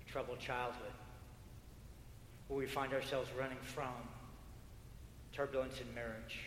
a 0.00 0.10
troubled 0.10 0.38
childhood. 0.38 0.92
Or 2.48 2.58
we 2.58 2.66
find 2.66 2.92
ourselves 2.92 3.30
running 3.38 3.58
from 3.62 3.94
turbulence 5.32 5.80
in 5.80 5.94
marriage. 5.94 6.40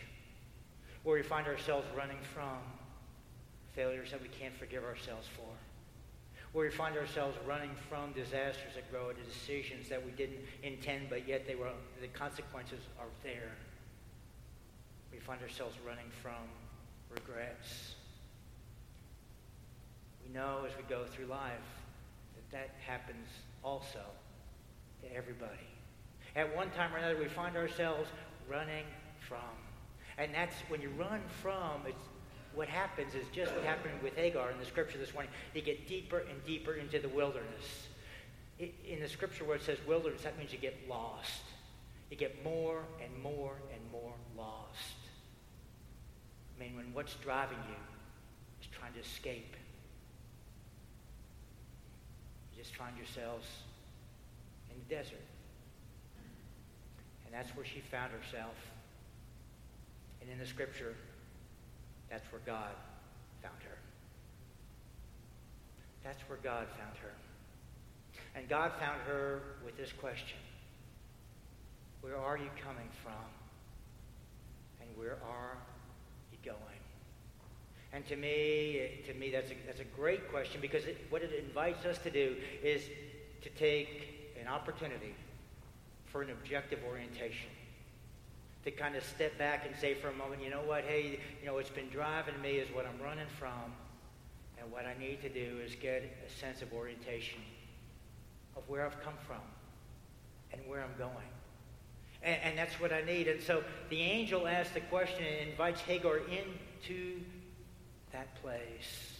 Or 1.04 1.14
we 1.14 1.22
find 1.22 1.46
ourselves 1.46 1.86
running 1.96 2.18
from 2.34 2.58
failures 3.74 4.10
that 4.12 4.22
we 4.22 4.28
can't 4.28 4.56
forgive 4.56 4.84
ourselves 4.84 5.26
for 5.36 5.67
where 6.58 6.66
we 6.66 6.74
find 6.74 6.96
ourselves 6.96 7.38
running 7.46 7.70
from 7.88 8.10
disasters 8.14 8.74
that 8.74 8.90
grow 8.90 9.10
into 9.10 9.22
decisions 9.22 9.88
that 9.88 10.04
we 10.04 10.10
didn't 10.10 10.40
intend, 10.64 11.08
but 11.08 11.28
yet 11.28 11.46
they 11.46 11.54
were, 11.54 11.70
the 12.00 12.08
consequences 12.08 12.80
are 12.98 13.06
there. 13.22 13.52
We 15.12 15.20
find 15.20 15.40
ourselves 15.40 15.76
running 15.86 16.10
from 16.20 16.42
regrets. 17.14 17.94
We 20.26 20.34
know 20.34 20.64
as 20.66 20.76
we 20.76 20.82
go 20.88 21.04
through 21.04 21.26
life 21.26 21.52
that 22.34 22.50
that 22.50 22.70
happens 22.84 23.28
also 23.62 24.02
to 25.02 25.14
everybody. 25.14 25.52
At 26.34 26.56
one 26.56 26.70
time 26.70 26.92
or 26.92 26.98
another, 26.98 27.20
we 27.20 27.28
find 27.28 27.56
ourselves 27.56 28.08
running 28.50 28.84
from. 29.20 29.38
And 30.18 30.34
that's 30.34 30.56
when 30.66 30.82
you 30.82 30.90
run 30.98 31.20
from, 31.40 31.82
it's 31.86 32.02
what 32.58 32.68
happens 32.68 33.14
is 33.14 33.24
just 33.32 33.54
what 33.54 33.62
happened 33.62 33.94
with 34.02 34.16
Hagar 34.16 34.50
in 34.50 34.58
the 34.58 34.66
scripture 34.66 34.98
this 34.98 35.14
morning. 35.14 35.30
You 35.54 35.62
get 35.62 35.86
deeper 35.86 36.24
and 36.28 36.44
deeper 36.44 36.74
into 36.74 36.98
the 36.98 37.08
wilderness. 37.08 37.86
In 38.58 38.98
the 39.00 39.08
scripture 39.08 39.44
where 39.44 39.54
it 39.54 39.62
says 39.62 39.78
wilderness, 39.86 40.22
that 40.22 40.36
means 40.36 40.52
you 40.52 40.58
get 40.58 40.76
lost. 40.88 41.42
You 42.10 42.16
get 42.16 42.42
more 42.42 42.82
and 43.00 43.22
more 43.22 43.52
and 43.72 43.80
more 43.92 44.12
lost. 44.36 44.98
I 46.56 46.64
mean, 46.64 46.74
when 46.74 46.86
what's 46.92 47.14
driving 47.14 47.58
you 47.68 47.76
is 48.60 48.66
trying 48.76 48.92
to 48.94 49.00
escape, 49.00 49.54
you 52.50 52.60
just 52.60 52.74
find 52.74 52.96
yourselves 52.96 53.46
in 54.72 54.76
the 54.80 54.96
desert. 54.96 55.22
And 57.24 57.32
that's 57.32 57.56
where 57.56 57.64
she 57.64 57.78
found 57.92 58.10
herself. 58.10 58.56
And 60.20 60.28
in 60.28 60.40
the 60.40 60.46
scripture, 60.46 60.96
that's 62.10 62.30
where 62.32 62.40
God 62.46 62.72
found 63.42 63.62
her. 63.62 63.78
That's 66.04 66.20
where 66.28 66.38
God 66.42 66.66
found 66.78 66.96
her. 67.02 67.12
And 68.34 68.48
God 68.48 68.72
found 68.80 69.00
her 69.06 69.42
with 69.64 69.76
this 69.76 69.92
question. 69.92 70.38
Where 72.00 72.16
are 72.16 72.36
you 72.36 72.50
coming 72.64 72.88
from? 73.02 73.12
And 74.80 74.88
where 74.96 75.18
are 75.24 75.58
you 76.32 76.38
going? 76.44 76.58
And 77.92 78.06
to 78.08 78.16
me, 78.16 79.02
to 79.06 79.14
me, 79.14 79.30
that's 79.30 79.50
a, 79.50 79.54
that's 79.66 79.80
a 79.80 79.96
great 79.96 80.30
question 80.30 80.60
because 80.60 80.84
it, 80.84 80.98
what 81.10 81.22
it 81.22 81.32
invites 81.32 81.84
us 81.86 81.98
to 81.98 82.10
do 82.10 82.36
is 82.62 82.82
to 83.42 83.50
take 83.50 84.34
an 84.40 84.46
opportunity 84.46 85.14
for 86.06 86.22
an 86.22 86.30
objective 86.30 86.80
orientation 86.86 87.48
to 88.68 88.76
kind 88.76 88.96
of 88.96 89.04
step 89.04 89.38
back 89.38 89.64
and 89.66 89.74
say 89.74 89.94
for 89.94 90.08
a 90.08 90.12
moment, 90.12 90.42
you 90.42 90.50
know 90.50 90.60
what, 90.60 90.84
hey, 90.84 91.18
you 91.40 91.46
know, 91.46 91.54
what's 91.54 91.70
been 91.70 91.88
driving 91.88 92.38
me 92.42 92.50
is 92.50 92.68
what 92.74 92.84
I'm 92.84 93.02
running 93.02 93.26
from. 93.38 93.72
And 94.60 94.70
what 94.70 94.84
I 94.84 94.94
need 95.00 95.22
to 95.22 95.30
do 95.30 95.58
is 95.64 95.74
get 95.74 96.02
a 96.26 96.30
sense 96.38 96.60
of 96.60 96.72
orientation 96.74 97.40
of 98.56 98.68
where 98.68 98.84
I've 98.84 99.00
come 99.02 99.14
from 99.26 99.40
and 100.52 100.60
where 100.66 100.82
I'm 100.82 100.98
going. 100.98 101.30
And, 102.22 102.38
and 102.42 102.58
that's 102.58 102.78
what 102.78 102.92
I 102.92 103.00
need. 103.02 103.26
And 103.26 103.42
so 103.42 103.64
the 103.88 104.02
angel 104.02 104.46
asks 104.46 104.74
the 104.74 104.80
question 104.80 105.24
and 105.24 105.48
invites 105.50 105.80
Hagar 105.80 106.18
into 106.18 107.20
that 108.12 108.34
place. 108.42 109.14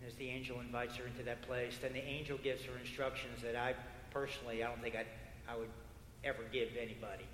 And 0.00 0.10
as 0.10 0.16
the 0.16 0.28
angel 0.28 0.58
invites 0.58 0.96
her 0.96 1.06
into 1.06 1.22
that 1.22 1.42
place, 1.42 1.78
then 1.80 1.92
the 1.92 2.04
angel 2.04 2.36
gives 2.42 2.64
her 2.64 2.76
instructions 2.80 3.42
that 3.42 3.54
I 3.54 3.74
personally, 4.10 4.64
I 4.64 4.68
don't 4.68 4.82
think 4.82 4.96
I'd 4.96 5.06
I 5.48 5.56
would 5.56 5.70
ever 6.24 6.42
give 6.52 6.74
to 6.74 6.80
anybody. 6.80 7.26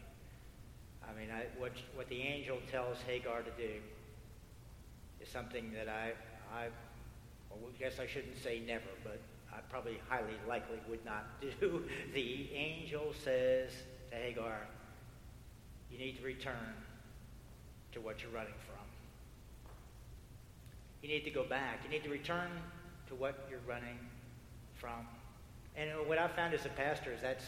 I 1.02 1.18
mean, 1.18 1.28
I, 1.30 1.46
what, 1.58 1.72
what 1.94 2.08
the 2.08 2.20
angel 2.20 2.58
tells 2.70 2.98
Hagar 3.06 3.42
to 3.42 3.50
do 3.58 3.74
is 5.20 5.28
something 5.28 5.72
that 5.74 5.88
I, 5.88 6.12
I 6.54 6.66
well, 7.50 7.70
I 7.74 7.78
guess 7.78 7.98
I 7.98 8.06
shouldn't 8.06 8.42
say 8.42 8.62
never, 8.66 8.84
but 9.02 9.20
I 9.52 9.58
probably 9.70 10.00
highly 10.08 10.34
likely 10.48 10.78
would 10.88 11.04
not 11.04 11.24
do. 11.60 11.84
The 12.14 12.48
angel 12.54 13.12
says 13.24 13.70
to 14.10 14.16
Hagar, 14.16 14.58
you 15.90 15.98
need 15.98 16.16
to 16.18 16.24
return 16.24 16.74
to 17.92 18.00
what 18.00 18.22
you're 18.22 18.32
running 18.32 18.54
from. 18.66 18.84
You 21.02 21.08
need 21.08 21.24
to 21.24 21.30
go 21.30 21.44
back. 21.44 21.80
You 21.84 21.90
need 21.90 22.02
to 22.04 22.10
return 22.10 22.48
to 23.08 23.14
what 23.14 23.46
you're 23.50 23.60
running 23.68 23.98
from. 24.74 25.06
And 25.76 25.90
what 26.06 26.18
I 26.18 26.28
found 26.28 26.54
as 26.54 26.64
a 26.64 26.70
pastor 26.70 27.12
is 27.12 27.20
that's 27.20 27.44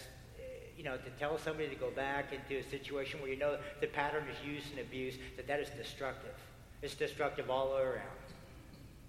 you 0.76 0.84
know, 0.84 0.96
to 0.96 1.10
tell 1.18 1.38
somebody 1.38 1.68
to 1.68 1.74
go 1.74 1.90
back 1.90 2.32
into 2.32 2.60
a 2.60 2.70
situation 2.70 3.20
where 3.20 3.30
you 3.30 3.38
know 3.38 3.58
the 3.80 3.86
pattern 3.86 4.24
is 4.28 4.36
use 4.46 4.64
and 4.70 4.80
abuse, 4.80 5.14
that 5.36 5.46
that 5.46 5.60
is 5.60 5.68
destructive. 5.70 6.34
It's 6.82 6.94
destructive 6.94 7.50
all 7.50 7.76
around. 7.76 8.26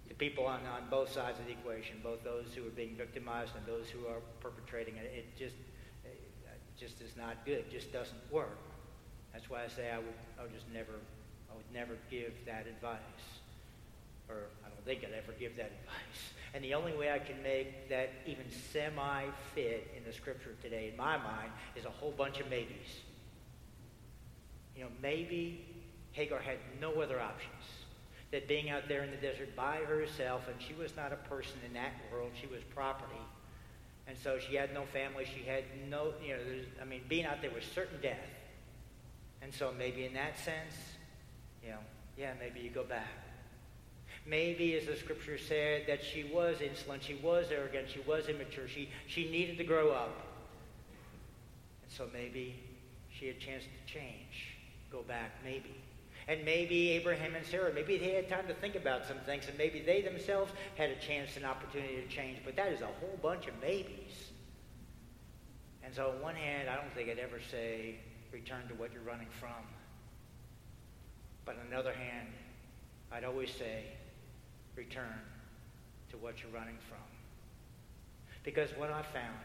The 0.07 0.13
people 0.13 0.45
on, 0.45 0.61
on 0.65 0.89
both 0.89 1.11
sides 1.11 1.39
of 1.39 1.45
the 1.45 1.51
equation, 1.51 1.97
both 2.01 2.23
those 2.23 2.45
who 2.55 2.65
are 2.65 2.71
being 2.71 2.95
victimized 2.95 3.51
and 3.55 3.65
those 3.65 3.89
who 3.89 4.07
are 4.07 4.21
perpetrating 4.39 4.95
it, 4.95 5.11
it 5.13 5.37
just, 5.37 5.55
it 6.05 6.19
just 6.79 7.01
is 7.01 7.15
not 7.17 7.45
good. 7.45 7.59
It 7.59 7.71
just 7.71 7.91
doesn't 7.91 8.31
work. 8.31 8.57
That's 9.33 9.49
why 9.49 9.63
I 9.63 9.67
say 9.67 9.91
I 9.91 9.97
would, 9.97 10.17
I 10.39 10.43
would 10.43 10.53
just 10.53 10.65
never, 10.73 10.93
I 11.51 11.55
would 11.55 11.71
never 11.73 11.97
give 12.09 12.33
that 12.45 12.65
advice. 12.67 13.36
Or 14.29 14.47
I 14.65 14.69
don't 14.69 14.85
think 14.85 15.03
I'd 15.03 15.13
ever 15.13 15.33
give 15.39 15.55
that 15.57 15.71
advice. 15.81 16.33
And 16.53 16.63
the 16.63 16.73
only 16.73 16.95
way 16.95 17.11
I 17.11 17.19
can 17.19 17.41
make 17.43 17.89
that 17.89 18.09
even 18.25 18.45
semi 18.71 19.25
fit 19.53 19.91
in 19.95 20.03
the 20.03 20.13
scripture 20.13 20.55
today, 20.61 20.89
in 20.91 20.97
my 20.97 21.17
mind, 21.17 21.51
is 21.75 21.85
a 21.85 21.89
whole 21.89 22.11
bunch 22.11 22.39
of 22.39 22.49
maybes. 22.49 22.87
You 24.75 24.83
know, 24.83 24.89
maybe 25.01 25.65
Hagar 26.11 26.39
had 26.39 26.57
no 26.79 27.01
other 27.01 27.19
options. 27.19 27.51
That 28.31 28.47
being 28.47 28.69
out 28.69 28.89
there 28.89 29.03
in 29.03 29.11
the 29.11 29.17
desert 29.17 29.55
by 29.55 29.77
herself, 29.77 30.47
and 30.49 30.61
she 30.61 30.73
was 30.73 30.95
not 30.97 31.13
a 31.13 31.15
person 31.15 31.57
in 31.65 31.73
that 31.73 31.93
world, 32.11 32.31
she 32.39 32.47
was 32.47 32.61
property. 32.75 33.21
And 34.07 34.17
so 34.17 34.39
she 34.39 34.55
had 34.55 34.73
no 34.73 34.85
family. 34.85 35.25
She 35.25 35.43
had 35.43 35.63
no, 35.89 36.13
you 36.23 36.33
know, 36.33 36.39
I 36.81 36.85
mean, 36.85 37.01
being 37.07 37.25
out 37.25 37.41
there 37.41 37.51
was 37.51 37.63
certain 37.75 37.99
death. 38.01 38.17
And 39.41 39.53
so 39.53 39.73
maybe 39.77 40.05
in 40.05 40.13
that 40.13 40.37
sense, 40.39 40.73
you 41.63 41.69
know, 41.69 41.79
yeah, 42.17 42.33
maybe 42.39 42.61
you 42.61 42.69
go 42.69 42.83
back. 42.83 43.26
Maybe, 44.27 44.75
as 44.75 44.85
the 44.85 44.95
scripture 44.97 45.37
said, 45.37 45.83
that 45.87 46.03
she 46.03 46.25
was 46.25 46.59
insolent, 46.59 47.01
she 47.03 47.15
was 47.15 47.47
arrogant, 47.49 47.87
she 47.89 48.01
was 48.01 48.27
immature, 48.27 48.67
she, 48.67 48.89
she 49.07 49.31
needed 49.31 49.57
to 49.57 49.63
grow 49.63 49.91
up. 49.91 50.27
And 51.83 51.91
so 51.91 52.07
maybe 52.11 52.59
she 53.09 53.27
had 53.27 53.37
a 53.37 53.39
chance 53.39 53.63
to 53.63 53.93
change, 53.93 54.57
go 54.91 55.01
back, 55.03 55.31
maybe. 55.45 55.75
And 56.27 56.43
maybe 56.43 56.89
Abraham 56.89 57.35
and 57.35 57.45
Sarah, 57.45 57.73
maybe 57.73 57.97
they 57.97 58.11
had 58.11 58.27
time 58.27 58.47
to 58.47 58.53
think 58.53 58.75
about 58.75 59.07
some 59.07 59.17
things, 59.19 59.47
and 59.47 59.57
maybe 59.57 59.79
they 59.79 60.01
themselves 60.01 60.51
had 60.75 60.89
a 60.89 60.95
chance 60.95 61.37
and 61.37 61.45
opportunity 61.45 61.95
to 61.95 62.07
change. 62.13 62.39
But 62.43 62.57
that 62.57 62.73
is 62.73 62.81
a 62.81 62.87
whole 62.87 63.17
bunch 63.21 63.47
of 63.47 63.53
maybes. 63.61 64.31
And 65.83 65.95
so, 65.95 66.09
on 66.09 66.21
one 66.21 66.35
hand, 66.35 66.69
I 66.69 66.75
don't 66.75 66.93
think 66.93 67.09
I'd 67.09 67.17
ever 67.17 67.39
say, 67.49 67.95
return 68.33 68.67
to 68.67 68.73
what 68.73 68.91
you're 68.91 69.03
running 69.03 69.29
from. 69.39 69.63
But 71.45 71.55
on 71.63 71.69
the 71.69 71.77
other 71.77 71.93
hand, 71.93 72.27
I'd 73.09 73.23
always 73.23 73.51
say, 73.51 73.85
return 74.77 75.19
to 76.11 76.17
what 76.17 76.41
you're 76.41 76.51
running 76.51 76.77
from. 76.87 77.03
Because 78.43 78.69
what 78.77 78.91
I 78.91 79.01
found 79.01 79.35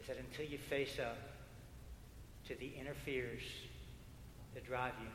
is 0.00 0.08
that 0.08 0.16
until 0.18 0.46
you 0.46 0.58
face 0.58 0.98
up 0.98 1.18
to 2.48 2.54
the 2.56 2.72
inner 2.80 2.94
fears 3.04 3.42
that 4.54 4.66
drive 4.66 4.94
you, 5.00 5.08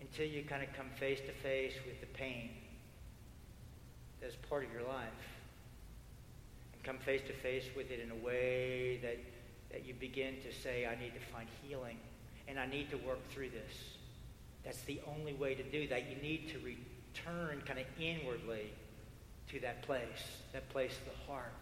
until 0.00 0.26
you 0.26 0.42
kind 0.42 0.62
of 0.62 0.68
come 0.76 0.88
face 0.98 1.20
to 1.20 1.32
face 1.32 1.72
with 1.86 2.00
the 2.00 2.06
pain 2.08 2.50
that's 4.20 4.34
part 4.50 4.64
of 4.64 4.72
your 4.72 4.82
life, 4.82 5.08
and 6.74 6.82
come 6.82 6.98
face 6.98 7.22
to 7.28 7.32
face 7.32 7.64
with 7.76 7.90
it 7.90 8.00
in 8.00 8.10
a 8.10 8.24
way 8.24 8.98
that, 9.02 9.16
that 9.70 9.86
you 9.86 9.94
begin 9.94 10.34
to 10.42 10.52
say, 10.52 10.86
I 10.86 11.00
need 11.02 11.14
to 11.14 11.32
find 11.32 11.48
healing, 11.62 11.96
and 12.48 12.58
I 12.58 12.66
need 12.66 12.90
to 12.90 12.96
work 12.98 13.20
through 13.30 13.50
this 13.50 13.72
That's 14.64 14.82
the 14.82 15.00
only 15.06 15.32
way 15.32 15.54
to 15.54 15.62
do 15.62 15.88
that. 15.88 16.08
You 16.08 16.16
need 16.22 16.48
to 16.50 16.58
return 16.58 17.62
kind 17.66 17.80
of 17.80 17.86
inwardly 18.00 18.70
to 19.48 19.60
that 19.60 19.82
place, 19.82 20.40
that 20.52 20.68
place 20.68 20.92
of 20.92 21.12
the 21.12 21.32
heart. 21.32 21.52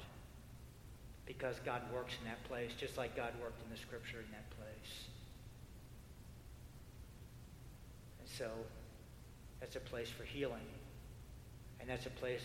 Because 1.27 1.57
God 1.65 1.83
works 1.95 2.15
in 2.21 2.29
that 2.29 2.43
place, 2.45 2.73
just 2.79 2.97
like 2.97 3.17
God 3.17 3.33
worked 3.41 3.63
in 3.63 3.71
the 3.71 3.81
scripture 3.81 4.19
in 4.19 4.31
that 4.33 4.51
place. 4.51 5.05
And 8.19 8.29
so 8.29 8.51
that's 9.61 9.77
a 9.77 9.81
place 9.81 10.09
for 10.09 10.25
healing. 10.25 10.67
And 11.79 11.89
that's 11.89 12.07
a 12.07 12.11
place 12.11 12.43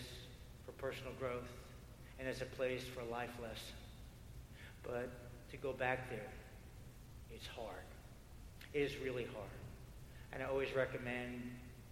for 0.66 0.72
personal 0.74 1.14
growth. 1.20 1.50
And 2.20 2.28
it's 2.28 2.42
a 2.42 2.46
place 2.46 2.84
for 2.84 3.04
life 3.12 3.32
lesson. 3.42 3.76
But 4.84 5.10
to 5.52 5.58
go 5.58 5.74
back 5.74 6.10
there, 6.10 6.32
it's 7.32 7.48
hard. 7.48 7.84
It 8.74 8.80
is 8.80 8.98
really 9.04 9.26
hard. 9.26 9.65
And 10.36 10.44
I 10.44 10.48
always 10.48 10.76
recommend 10.76 11.50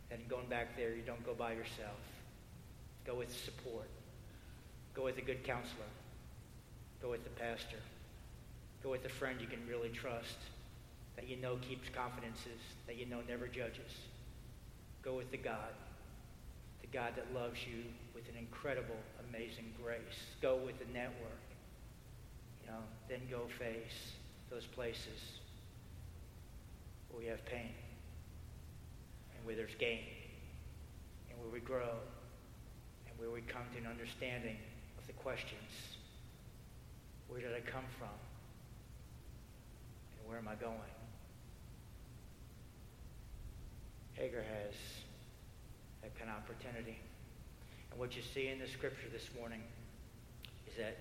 that 0.10 0.20
in 0.20 0.28
going 0.28 0.48
back 0.48 0.76
there, 0.76 0.90
you 0.90 1.02
don't 1.02 1.26
go 1.26 1.34
by 1.34 1.54
yourself. 1.54 2.04
Go 3.08 3.16
with 3.16 3.34
support. 3.34 3.88
Go 4.94 5.06
with 5.06 5.18
a 5.18 5.22
good 5.22 5.46
counselor. 5.46 5.88
Go 7.02 7.10
with 7.10 7.24
the 7.24 7.30
pastor. 7.30 7.80
Go 8.84 8.92
with 8.92 9.06
a 9.06 9.10
friend 9.10 9.40
you 9.40 9.48
can 9.48 9.66
really 9.66 9.88
trust, 9.88 10.36
that 11.16 11.30
you 11.30 11.38
know 11.38 11.56
keeps 11.68 11.88
confidences, 11.88 12.60
that 12.86 12.98
you 12.98 13.06
know 13.06 13.22
never 13.30 13.48
judges. 13.48 13.92
Go 15.04 15.16
with 15.16 15.32
the 15.32 15.38
God, 15.38 15.72
the 16.82 16.88
God 16.88 17.14
that 17.16 17.34
loves 17.34 17.60
you 17.66 17.84
with 18.14 18.28
an 18.28 18.36
incredible, 18.38 19.00
amazing 19.30 19.72
grace. 19.82 20.20
Go 20.42 20.58
with 20.66 20.78
the 20.80 20.94
network. 20.94 21.48
You 22.62 22.72
know, 22.72 22.80
then 23.08 23.22
go 23.32 23.48
face 23.58 24.12
those 24.50 24.66
places 24.66 25.40
where 27.10 27.22
we 27.22 27.28
have 27.28 27.46
pain 27.46 27.72
where 29.44 29.56
there's 29.56 29.76
gain 29.80 30.00
and 31.30 31.40
where 31.40 31.50
we 31.50 31.60
grow 31.60 31.98
and 33.08 33.18
where 33.18 33.30
we 33.30 33.42
come 33.42 33.64
to 33.74 33.80
an 33.80 33.88
understanding 33.88 34.58
of 34.98 35.08
the 35.08 35.14
questions. 35.14 35.98
Where 37.28 37.42
did 37.42 37.52
I 37.54 37.60
come 37.60 37.86
from? 37.98 38.16
And 40.20 40.30
where 40.30 40.38
am 40.38 40.48
I 40.48 40.56
going? 40.56 40.78
Hagar 44.14 44.42
has 44.42 44.76
that 46.02 46.18
kind 46.18 46.30
of 46.30 46.38
opportunity. 46.38 47.00
And 47.92 48.00
what 48.00 48.16
you 48.16 48.22
see 48.34 48.48
in 48.48 48.60
the 48.60 48.68
scripture 48.68 49.08
this 49.12 49.30
morning 49.38 49.62
is 50.68 50.78
that 50.78 50.98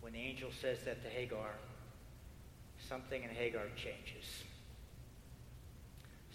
when 0.00 0.12
the 0.12 0.18
angel 0.18 0.50
says 0.60 0.78
that 0.84 1.02
to 1.02 1.08
Hagar, 1.08 1.50
something 2.88 3.22
in 3.22 3.30
Hagar 3.30 3.62
changes. 3.76 4.44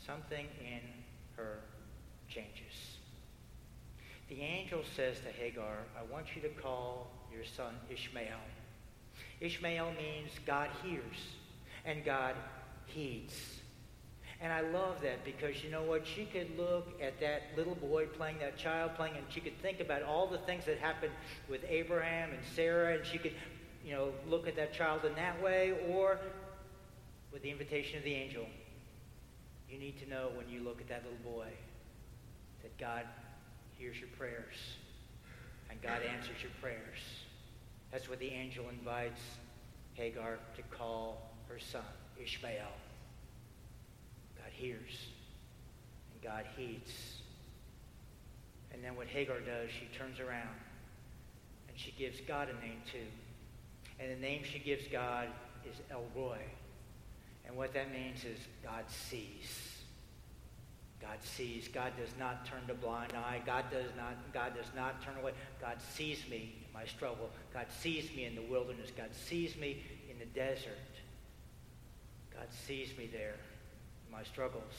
Something 0.06 0.48
in 0.62 0.80
her 1.38 1.60
changes. 2.27 2.98
The 4.29 4.41
angel 4.41 4.82
says 4.96 5.17
to 5.22 5.29
Hagar, 5.29 5.77
I 5.98 6.03
want 6.12 6.36
you 6.36 6.41
to 6.41 6.50
call 6.50 7.08
your 7.34 7.46
son 7.46 7.75
Ishmael. 7.89 8.39
Ishmael 9.39 9.94
means 9.98 10.32
God 10.46 10.70
hears 10.84 11.15
and 11.86 12.03
God 12.03 12.36
heeds. 12.86 13.34
And 14.39 14.53
I 14.53 14.62
love 14.62 15.01
that 15.01 15.25
because 15.25 15.63
you 15.63 15.72
know 15.72 15.84
what? 15.84 16.06
She 16.06 16.25
could 16.25 16.58
look 16.58 17.01
at 17.01 17.20
that 17.22 17.44
little 17.56 17.75
boy 17.75 18.06
playing, 18.06 18.38
that 18.39 18.58
child 18.58 18.91
playing, 18.96 19.15
and 19.15 19.25
she 19.29 19.39
could 19.39 19.60
think 19.62 19.79
about 19.79 20.03
all 20.03 20.27
the 20.27 20.38
things 20.39 20.65
that 20.65 20.77
happened 20.77 21.13
with 21.50 21.62
Abraham 21.67 22.32
and 22.32 22.39
Sarah, 22.56 22.96
and 22.96 23.06
she 23.06 23.17
could, 23.17 23.34
you 23.84 23.94
know, 23.94 24.12
look 24.29 24.48
at 24.48 24.56
that 24.58 24.74
child 24.74 25.06
in 25.06 25.15
that 25.15 25.41
way, 25.41 25.74
or 25.89 26.20
with 27.32 27.41
the 27.41 27.50
invitation 27.50 27.98
of 27.98 28.03
the 28.03 28.13
angel. 28.13 28.46
You 29.70 29.78
need 29.78 30.00
to 30.00 30.10
know 30.10 30.30
when 30.36 30.50
you 30.50 30.62
look 30.64 30.80
at 30.82 30.88
that 30.90 31.04
little 31.04 31.32
boy 31.32 31.48
that 32.62 32.78
God 32.78 33.04
hears 33.78 33.98
your 34.00 34.10
prayers 34.18 34.56
and 35.70 35.82
God 35.82 36.02
answers 36.02 36.41
your 36.41 36.52
prayers. 36.62 37.00
That's 37.91 38.10
what 38.10 38.20
the 38.20 38.30
angel 38.30 38.65
invites 38.70 39.22
Hagar 39.94 40.39
to 40.56 40.62
call 40.76 41.32
her 41.50 41.60
son, 41.60 41.82
Ishmael 42.22 42.72
God 44.48 44.54
hears 44.54 45.08
and 46.13 46.22
God 46.22 46.46
heeds. 46.56 46.91
And 48.72 48.84
then 48.84 48.96
what 48.96 49.08
Hagar 49.08 49.39
does, 49.39 49.70
she 49.72 49.88
turns 49.98 50.20
around 50.20 50.56
and 51.68 51.78
she 51.78 51.91
gives 51.98 52.22
God 52.22 52.48
a 52.50 52.65
name 52.65 52.82
too. 52.91 53.00
And 54.00 54.12
the 54.12 54.22
name 54.22 54.44
she 54.44 54.60
gives 54.60 54.88
God 54.91 55.28
is 55.70 55.76
El 55.91 56.04
Roi. 56.15 56.39
And 57.46 57.56
what 57.56 57.74
that 57.74 57.91
means 57.91 58.24
is 58.24 58.38
God 58.63 58.84
sees. 58.88 59.66
God 61.02 61.18
sees. 61.22 61.68
God 61.68 61.94
does 61.98 62.10
not 62.20 62.46
turn 62.46 62.62
a 62.70 62.74
blind 62.74 63.14
eye. 63.14 63.42
God 63.46 63.66
does 63.72 63.92
not, 63.96 64.16
God 64.34 64.56
does 64.56 64.72
not 64.76 65.02
turn 65.02 65.16
away. 65.22 65.32
God 65.62 65.78
sees 65.94 66.24
me 66.30 66.56
in 66.66 66.74
my 66.74 66.86
struggle. 66.86 67.30
God 67.54 67.68
sees 67.70 68.10
me 68.16 68.26
in 68.26 68.36
the 68.36 68.42
wilderness. 68.42 68.90
God 68.96 69.10
sees 69.14 69.56
me 69.56 69.84
in 70.10 70.18
the 70.18 70.26
desert. 70.26 70.78
God 72.34 72.48
sees 72.52 72.98
me 72.98 73.10
there 73.12 73.36
in 74.06 74.12
my 74.12 74.24
struggles. 74.24 74.74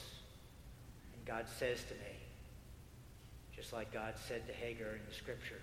And 1.15 1.25
God 1.25 1.47
says 1.59 1.83
to 1.85 1.95
me, 1.95 2.17
just 3.55 3.73
like 3.73 3.93
God 3.93 4.15
said 4.29 4.47
to 4.47 4.53
Hagar 4.53 4.91
in 4.91 5.01
the 5.09 5.15
scripture, 5.15 5.61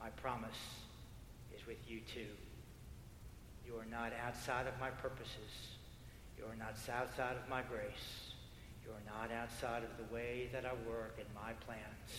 my 0.00 0.08
promise 0.10 0.58
is 1.56 1.66
with 1.66 1.78
you 1.88 2.00
too. 2.00 2.30
You 3.66 3.76
are 3.76 3.86
not 3.90 4.12
outside 4.24 4.66
of 4.66 4.78
my 4.80 4.90
purposes. 4.90 5.76
You 6.36 6.44
are 6.44 6.56
not 6.56 6.74
outside 6.92 7.36
of 7.36 7.48
my 7.48 7.62
grace. 7.62 8.27
You 8.88 8.94
are 8.94 9.20
not 9.20 9.30
outside 9.30 9.82
of 9.82 9.90
the 9.98 10.14
way 10.14 10.48
that 10.52 10.64
I 10.64 10.72
work 10.88 11.16
and 11.18 11.26
my 11.34 11.52
plans. 11.66 12.10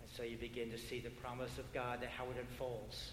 And 0.00 0.10
so 0.16 0.24
you 0.24 0.36
begin 0.36 0.70
to 0.72 0.78
see 0.78 0.98
the 0.98 1.10
promise 1.10 1.58
of 1.58 1.72
God 1.72 2.00
and 2.02 2.10
how 2.10 2.24
it 2.24 2.36
unfolds 2.40 3.12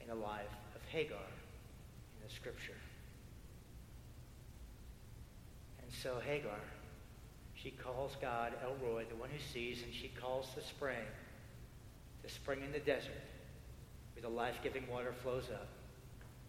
in 0.00 0.08
the 0.08 0.16
life 0.16 0.50
of 0.74 0.80
Hagar 0.90 1.16
in 1.16 2.26
the 2.26 2.34
scripture. 2.34 2.76
And 5.80 5.92
so 6.02 6.18
Hagar, 6.26 6.58
she 7.54 7.70
calls 7.70 8.16
God 8.20 8.54
El 8.64 8.74
Roi, 8.84 9.04
the 9.08 9.14
one 9.14 9.28
who 9.30 9.38
sees, 9.52 9.84
and 9.84 9.94
she 9.94 10.08
calls 10.08 10.48
the 10.56 10.62
spring, 10.62 11.06
the 12.24 12.30
spring 12.30 12.62
in 12.64 12.72
the 12.72 12.80
desert, 12.80 13.12
where 14.14 14.22
the 14.22 14.28
life-giving 14.28 14.88
water 14.88 15.14
flows 15.22 15.50
up. 15.52 15.68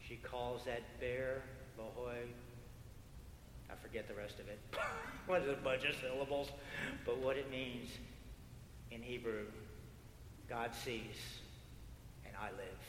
She 0.08 0.16
calls 0.16 0.64
that 0.66 0.82
Beer 1.00 1.44
Lahai. 1.78 2.24
I 3.70 3.76
forget 3.82 4.08
the 4.08 4.14
rest 4.14 4.40
of 4.40 4.48
it. 4.48 4.60
what 5.28 5.42
is 5.42 5.50
a 5.50 5.54
bunch 5.54 5.84
of 5.86 5.96
syllables? 6.02 6.50
But 7.06 7.18
what 7.20 7.38
it 7.38 7.50
means 7.50 7.90
in 8.92 9.02
Hebrew, 9.02 9.46
God 10.50 10.72
sees 10.74 11.40
and 12.26 12.34
I 12.40 12.48
live. 12.52 12.86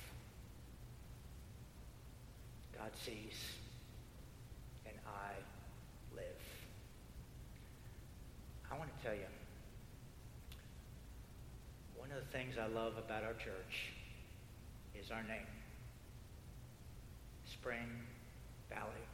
God 2.76 2.90
sees 3.04 3.52
and 4.84 4.94
I 5.06 5.32
live. 6.14 6.24
I 8.70 8.76
want 8.76 8.90
to 8.96 9.04
tell 9.04 9.14
you, 9.14 9.26
one 11.96 12.10
of 12.10 12.16
the 12.16 12.38
things 12.38 12.56
I 12.58 12.66
love 12.66 12.94
about 12.98 13.24
our 13.24 13.32
church 13.32 13.92
is 14.94 15.10
our 15.10 15.22
name, 15.22 15.46
Spring 17.46 17.88
Valley. 18.68 19.05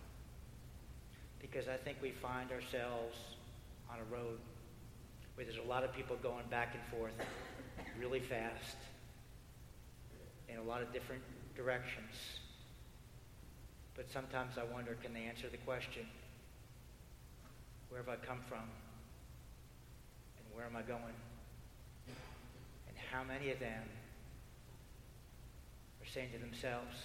Because 1.53 1.69
I 1.69 1.77
think 1.77 1.99
we 2.01 2.13
find 2.13 2.51
ourselves 2.51 3.15
on 3.91 3.99
a 3.99 4.05
road 4.15 4.39
where 5.35 5.45
there's 5.45 5.59
a 5.59 5.69
lot 5.69 5.85
of 5.85 5.93
people 5.93 6.17
going 6.23 6.47
back 6.51 6.75
and 6.75 6.83
forth 6.99 7.13
really 8.01 8.21
fast 8.21 8.77
in 10.49 10.57
a 10.57 10.63
lot 10.63 10.81
of 10.81 10.91
different 10.95 11.21
directions. 11.55 12.15
But 13.95 14.11
sometimes 14.11 14.57
I 14.57 14.65
wonder, 14.73 14.97
can 15.03 15.13
they 15.13 15.25
answer 15.25 15.49
the 15.51 15.59
question, 15.59 16.07
where 17.91 18.01
have 18.01 18.09
I 18.09 18.17
come 18.17 18.39
from? 18.49 18.65
And 20.39 20.47
where 20.55 20.65
am 20.65 20.75
I 20.75 20.81
going? 20.81 21.17
And 22.89 22.97
how 23.13 23.25
many 23.25 23.51
of 23.51 23.61
them 23.61 23.83
are 26.01 26.07
saying 26.07 26.31
to 26.33 26.39
themselves, 26.39 26.97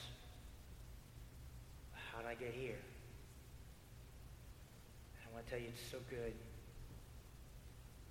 how 2.13 2.21
did 2.21 2.29
I 2.29 2.35
get 2.35 2.53
here? 2.53 2.79
Want 5.37 5.49
to 5.49 5.53
tell 5.53 5.61
you, 5.61 5.69
it's 5.69 5.91
so 5.91 5.99
good 6.09 6.33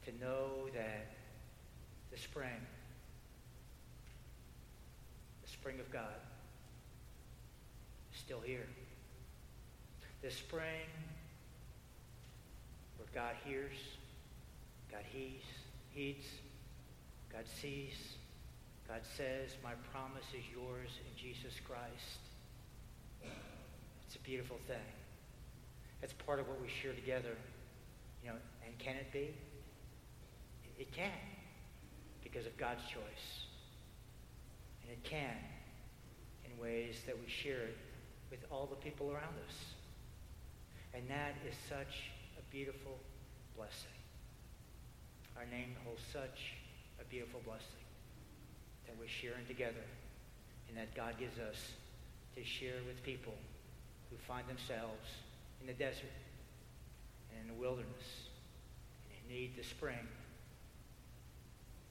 to 0.05 0.25
know 0.25 0.69
that 0.73 1.11
the 2.12 2.17
spring, 2.17 2.62
the 5.43 5.51
spring 5.51 5.81
of 5.81 5.91
God, 5.91 6.15
is 8.15 8.21
still 8.21 8.39
here. 8.39 8.69
The 10.23 10.31
spring 10.31 10.87
where 12.97 13.09
God 13.12 13.35
hears 13.45 13.75
God 14.93 15.03
heeds, 15.12 15.43
heeds, 15.91 16.27
God 17.33 17.45
sees, 17.61 18.15
God 18.87 19.01
says, 19.17 19.51
my 19.65 19.73
promise 19.93 20.27
is 20.33 20.45
yours 20.55 20.91
in 21.01 21.21
Jesus 21.21 21.59
Christ. 21.67 22.21
It's 24.07 24.15
a 24.15 24.21
beautiful 24.21 24.59
thing. 24.69 24.77
It's 26.02 26.12
part 26.12 26.40
of 26.40 26.48
what 26.48 26.61
we 26.61 26.68
share 26.68 26.92
together. 26.92 27.37
You 28.22 28.30
know, 28.30 28.37
and 28.64 28.78
can 28.78 28.96
it 28.96 29.12
be? 29.12 29.35
It 30.78 30.92
can, 30.92 31.11
because 32.22 32.46
of 32.46 32.56
God's 32.56 32.82
choice. 32.82 33.46
And 34.82 34.92
it 34.92 35.02
can 35.04 35.37
in 36.44 36.62
ways 36.62 37.00
that 37.06 37.16
we 37.18 37.28
share 37.28 37.62
it 37.62 37.78
with 38.30 38.40
all 38.50 38.66
the 38.66 38.76
people 38.76 39.11
around 39.11 39.35
us. 39.48 39.54
And 40.94 41.09
that 41.09 41.35
is 41.48 41.54
such 41.68 42.11
a 42.38 42.52
beautiful 42.52 42.98
blessing. 43.56 43.96
Our 45.37 45.46
name 45.46 45.76
holds 45.85 46.02
such 46.12 46.54
a 47.00 47.04
beautiful 47.04 47.40
blessing 47.44 47.85
that 48.87 48.96
we're 48.98 49.09
sharing 49.09 49.44
together 49.46 49.85
and 50.68 50.76
that 50.76 50.94
God 50.94 51.14
gives 51.18 51.38
us 51.38 51.72
to 52.35 52.44
share 52.44 52.80
with 52.87 53.02
people 53.02 53.35
who 54.11 54.16
find 54.26 54.46
themselves 54.48 55.09
in 55.61 55.66
the 55.66 55.73
desert 55.73 56.12
and 57.31 57.40
in 57.42 57.55
the 57.55 57.61
wilderness 57.61 58.29
and 59.05 59.31
they 59.31 59.35
need 59.35 59.57
the 59.57 59.64
spring 59.64 60.07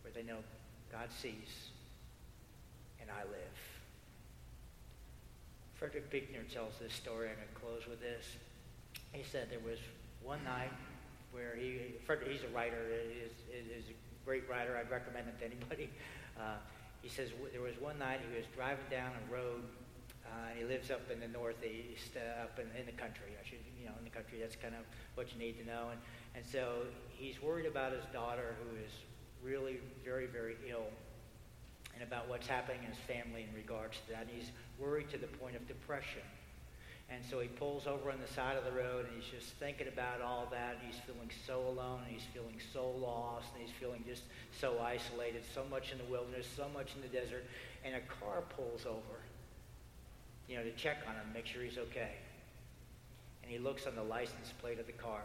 where 0.01 0.13
they 0.13 0.23
know 0.23 0.37
God 0.91 1.09
sees 1.11 1.69
and 3.01 3.09
I 3.09 3.23
live. 3.29 3.57
Frederick 5.75 6.09
Buechner 6.09 6.43
tells 6.51 6.73
this 6.79 6.93
story. 6.93 7.29
I'm 7.29 7.35
going 7.35 7.47
to 7.53 7.59
close 7.59 7.87
with 7.87 7.99
this. 7.99 8.25
He 9.11 9.23
said 9.23 9.49
there 9.51 9.59
was 9.59 9.79
one 10.23 10.43
night 10.43 10.71
where 11.31 11.55
he, 11.55 11.95
Frederick, 12.05 12.31
he's 12.31 12.43
a 12.43 12.55
writer, 12.55 12.79
is, 12.89 13.31
is 13.51 13.83
a 13.89 14.25
great 14.25 14.49
writer. 14.49 14.77
I'd 14.77 14.89
recommend 14.89 15.27
it 15.27 15.39
to 15.39 15.45
anybody. 15.45 15.89
Uh, 16.35 16.59
he 17.01 17.07
says 17.07 17.29
there 17.53 17.61
was 17.61 17.79
one 17.79 17.97
night 17.97 18.19
he 18.29 18.35
was 18.35 18.43
driving 18.53 18.83
down 18.91 19.11
a 19.15 19.33
road. 19.33 19.63
Uh, 20.25 20.57
he 20.57 20.65
lives 20.65 20.91
up 20.91 21.09
in 21.11 21.19
the 21.19 21.27
northeast, 21.27 22.17
uh, 22.17 22.43
up 22.43 22.59
in, 22.59 22.67
in 22.79 22.85
the 22.85 22.97
country. 22.97 23.37
I 23.39 23.47
should, 23.47 23.63
you 23.79 23.85
know, 23.85 23.93
in 23.97 24.03
the 24.03 24.11
country. 24.11 24.39
That's 24.41 24.55
kind 24.55 24.75
of 24.75 24.83
what 25.15 25.31
you 25.31 25.39
need 25.39 25.57
to 25.59 25.65
know. 25.65 25.89
And 25.91 25.99
and 26.35 26.45
so 26.45 26.83
he's 27.09 27.41
worried 27.41 27.65
about 27.65 27.93
his 27.93 28.03
daughter, 28.11 28.55
who 28.59 28.75
is 28.83 28.91
really 29.41 29.77
very, 30.03 30.27
very 30.27 30.55
ill, 30.69 30.87
and 31.93 32.03
about 32.03 32.27
what's 32.27 32.47
happening 32.47 32.81
in 32.83 32.89
his 32.89 32.99
family 33.07 33.47
in 33.47 33.55
regards 33.55 33.97
to 34.05 34.11
that. 34.11 34.27
And 34.27 34.31
he's 34.35 34.51
worried 34.77 35.09
to 35.11 35.17
the 35.17 35.27
point 35.27 35.55
of 35.55 35.65
depression. 35.67 36.23
And 37.07 37.23
so 37.23 37.39
he 37.39 37.47
pulls 37.47 37.85
over 37.85 38.11
on 38.11 38.19
the 38.19 38.33
side 38.33 38.57
of 38.57 38.65
the 38.65 38.71
road 38.71 39.05
and 39.05 39.21
he's 39.21 39.31
just 39.31 39.53
thinking 39.57 39.87
about 39.87 40.21
all 40.21 40.47
that. 40.51 40.75
And 40.81 40.91
he's 40.91 40.99
feeling 41.05 41.29
so 41.45 41.61
alone 41.69 42.01
and 42.03 42.11
he's 42.11 42.27
feeling 42.33 42.59
so 42.73 42.89
lost 42.99 43.47
and 43.53 43.61
he's 43.61 43.75
feeling 43.79 44.03
just 44.07 44.23
so 44.59 44.79
isolated, 44.81 45.43
so 45.53 45.63
much 45.69 45.91
in 45.91 45.99
the 45.99 46.11
wilderness, 46.11 46.47
so 46.57 46.65
much 46.73 46.95
in 46.95 47.01
the 47.01 47.07
desert. 47.07 47.45
And 47.85 47.95
a 47.95 48.01
car 48.19 48.41
pulls 48.57 48.85
over, 48.85 49.21
you 50.47 50.57
know, 50.57 50.63
to 50.63 50.71
check 50.71 50.97
on 51.07 51.15
him, 51.15 51.25
make 51.33 51.45
sure 51.45 51.61
he's 51.61 51.77
okay. 51.77 52.11
And 53.41 53.51
he 53.51 53.57
looks 53.57 53.87
on 53.87 53.95
the 53.95 54.03
license 54.03 54.53
plate 54.59 54.79
of 54.79 54.85
the 54.85 54.93
car. 54.93 55.21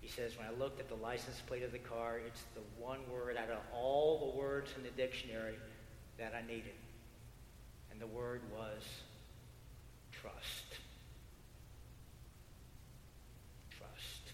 He 0.00 0.08
says, 0.08 0.36
when 0.36 0.46
I 0.46 0.50
looked 0.58 0.80
at 0.80 0.88
the 0.88 0.96
license 0.96 1.40
plate 1.46 1.62
of 1.62 1.72
the 1.72 1.78
car, 1.78 2.20
it's 2.26 2.42
the 2.54 2.60
one 2.82 2.98
word 3.10 3.36
out 3.36 3.48
of 3.48 3.58
all 3.72 4.30
the 4.30 4.38
words 4.38 4.70
in 4.76 4.82
the 4.82 4.90
dictionary 4.90 5.54
that 6.18 6.34
I 6.34 6.46
needed. 6.46 6.74
And 7.90 8.00
the 8.00 8.06
word 8.06 8.42
was 8.52 8.82
trust. 10.12 10.76
Trust. 13.78 14.32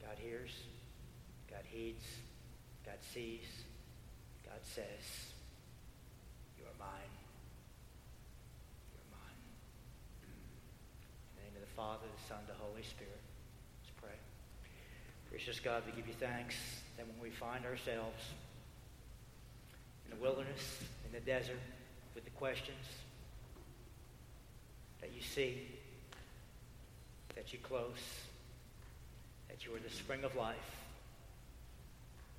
God 0.00 0.16
hears, 0.18 0.50
God 1.50 1.64
heeds, 1.68 2.04
God 2.84 2.98
sees, 3.12 3.64
God 4.50 4.58
says, 4.64 5.30
You 6.58 6.64
are 6.64 6.78
mine. 6.78 7.14
You 8.90 8.98
are 8.98 9.10
mine. 9.14 9.42
In 10.26 11.38
the 11.38 11.42
name 11.46 11.54
of 11.54 11.62
the 11.62 11.74
Father, 11.76 12.02
the 12.02 12.28
Son, 12.28 12.38
the 12.48 12.58
Holy 12.58 12.82
Spirit. 12.82 13.22
Let's 13.78 13.94
pray. 14.02 14.18
Gracious 15.30 15.60
God, 15.60 15.84
we 15.86 15.92
give 15.92 16.08
you 16.08 16.18
thanks 16.18 16.56
that 16.96 17.06
when 17.06 17.14
we 17.22 17.30
find 17.30 17.64
ourselves 17.64 18.34
in 20.04 20.18
the 20.18 20.20
wilderness, 20.20 20.82
in 21.06 21.12
the 21.12 21.24
desert, 21.24 21.62
with 22.16 22.24
the 22.24 22.30
questions 22.30 23.06
that 25.00 25.10
you 25.14 25.22
see, 25.22 25.68
that 27.36 27.52
you 27.52 27.60
close, 27.60 28.02
that 29.48 29.64
you 29.64 29.72
are 29.76 29.78
the 29.78 29.94
spring 29.94 30.24
of 30.24 30.34
life, 30.34 30.74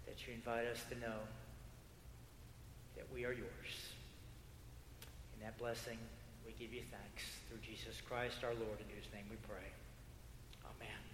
that 0.06 0.28
you 0.28 0.34
invite 0.34 0.68
us 0.68 0.84
to 0.90 1.00
know 1.00 1.24
that 3.02 3.12
we 3.12 3.26
are 3.26 3.34
yours. 3.34 3.74
In 5.34 5.42
that 5.42 5.58
blessing, 5.58 5.98
we 6.46 6.54
give 6.54 6.72
you 6.72 6.86
thanks 6.94 7.26
through 7.50 7.58
Jesus 7.66 8.00
Christ 8.08 8.46
our 8.46 8.54
Lord, 8.54 8.78
in 8.78 8.86
whose 8.94 9.10
name 9.12 9.26
we 9.30 9.38
pray. 9.50 9.66
Amen. 10.64 11.11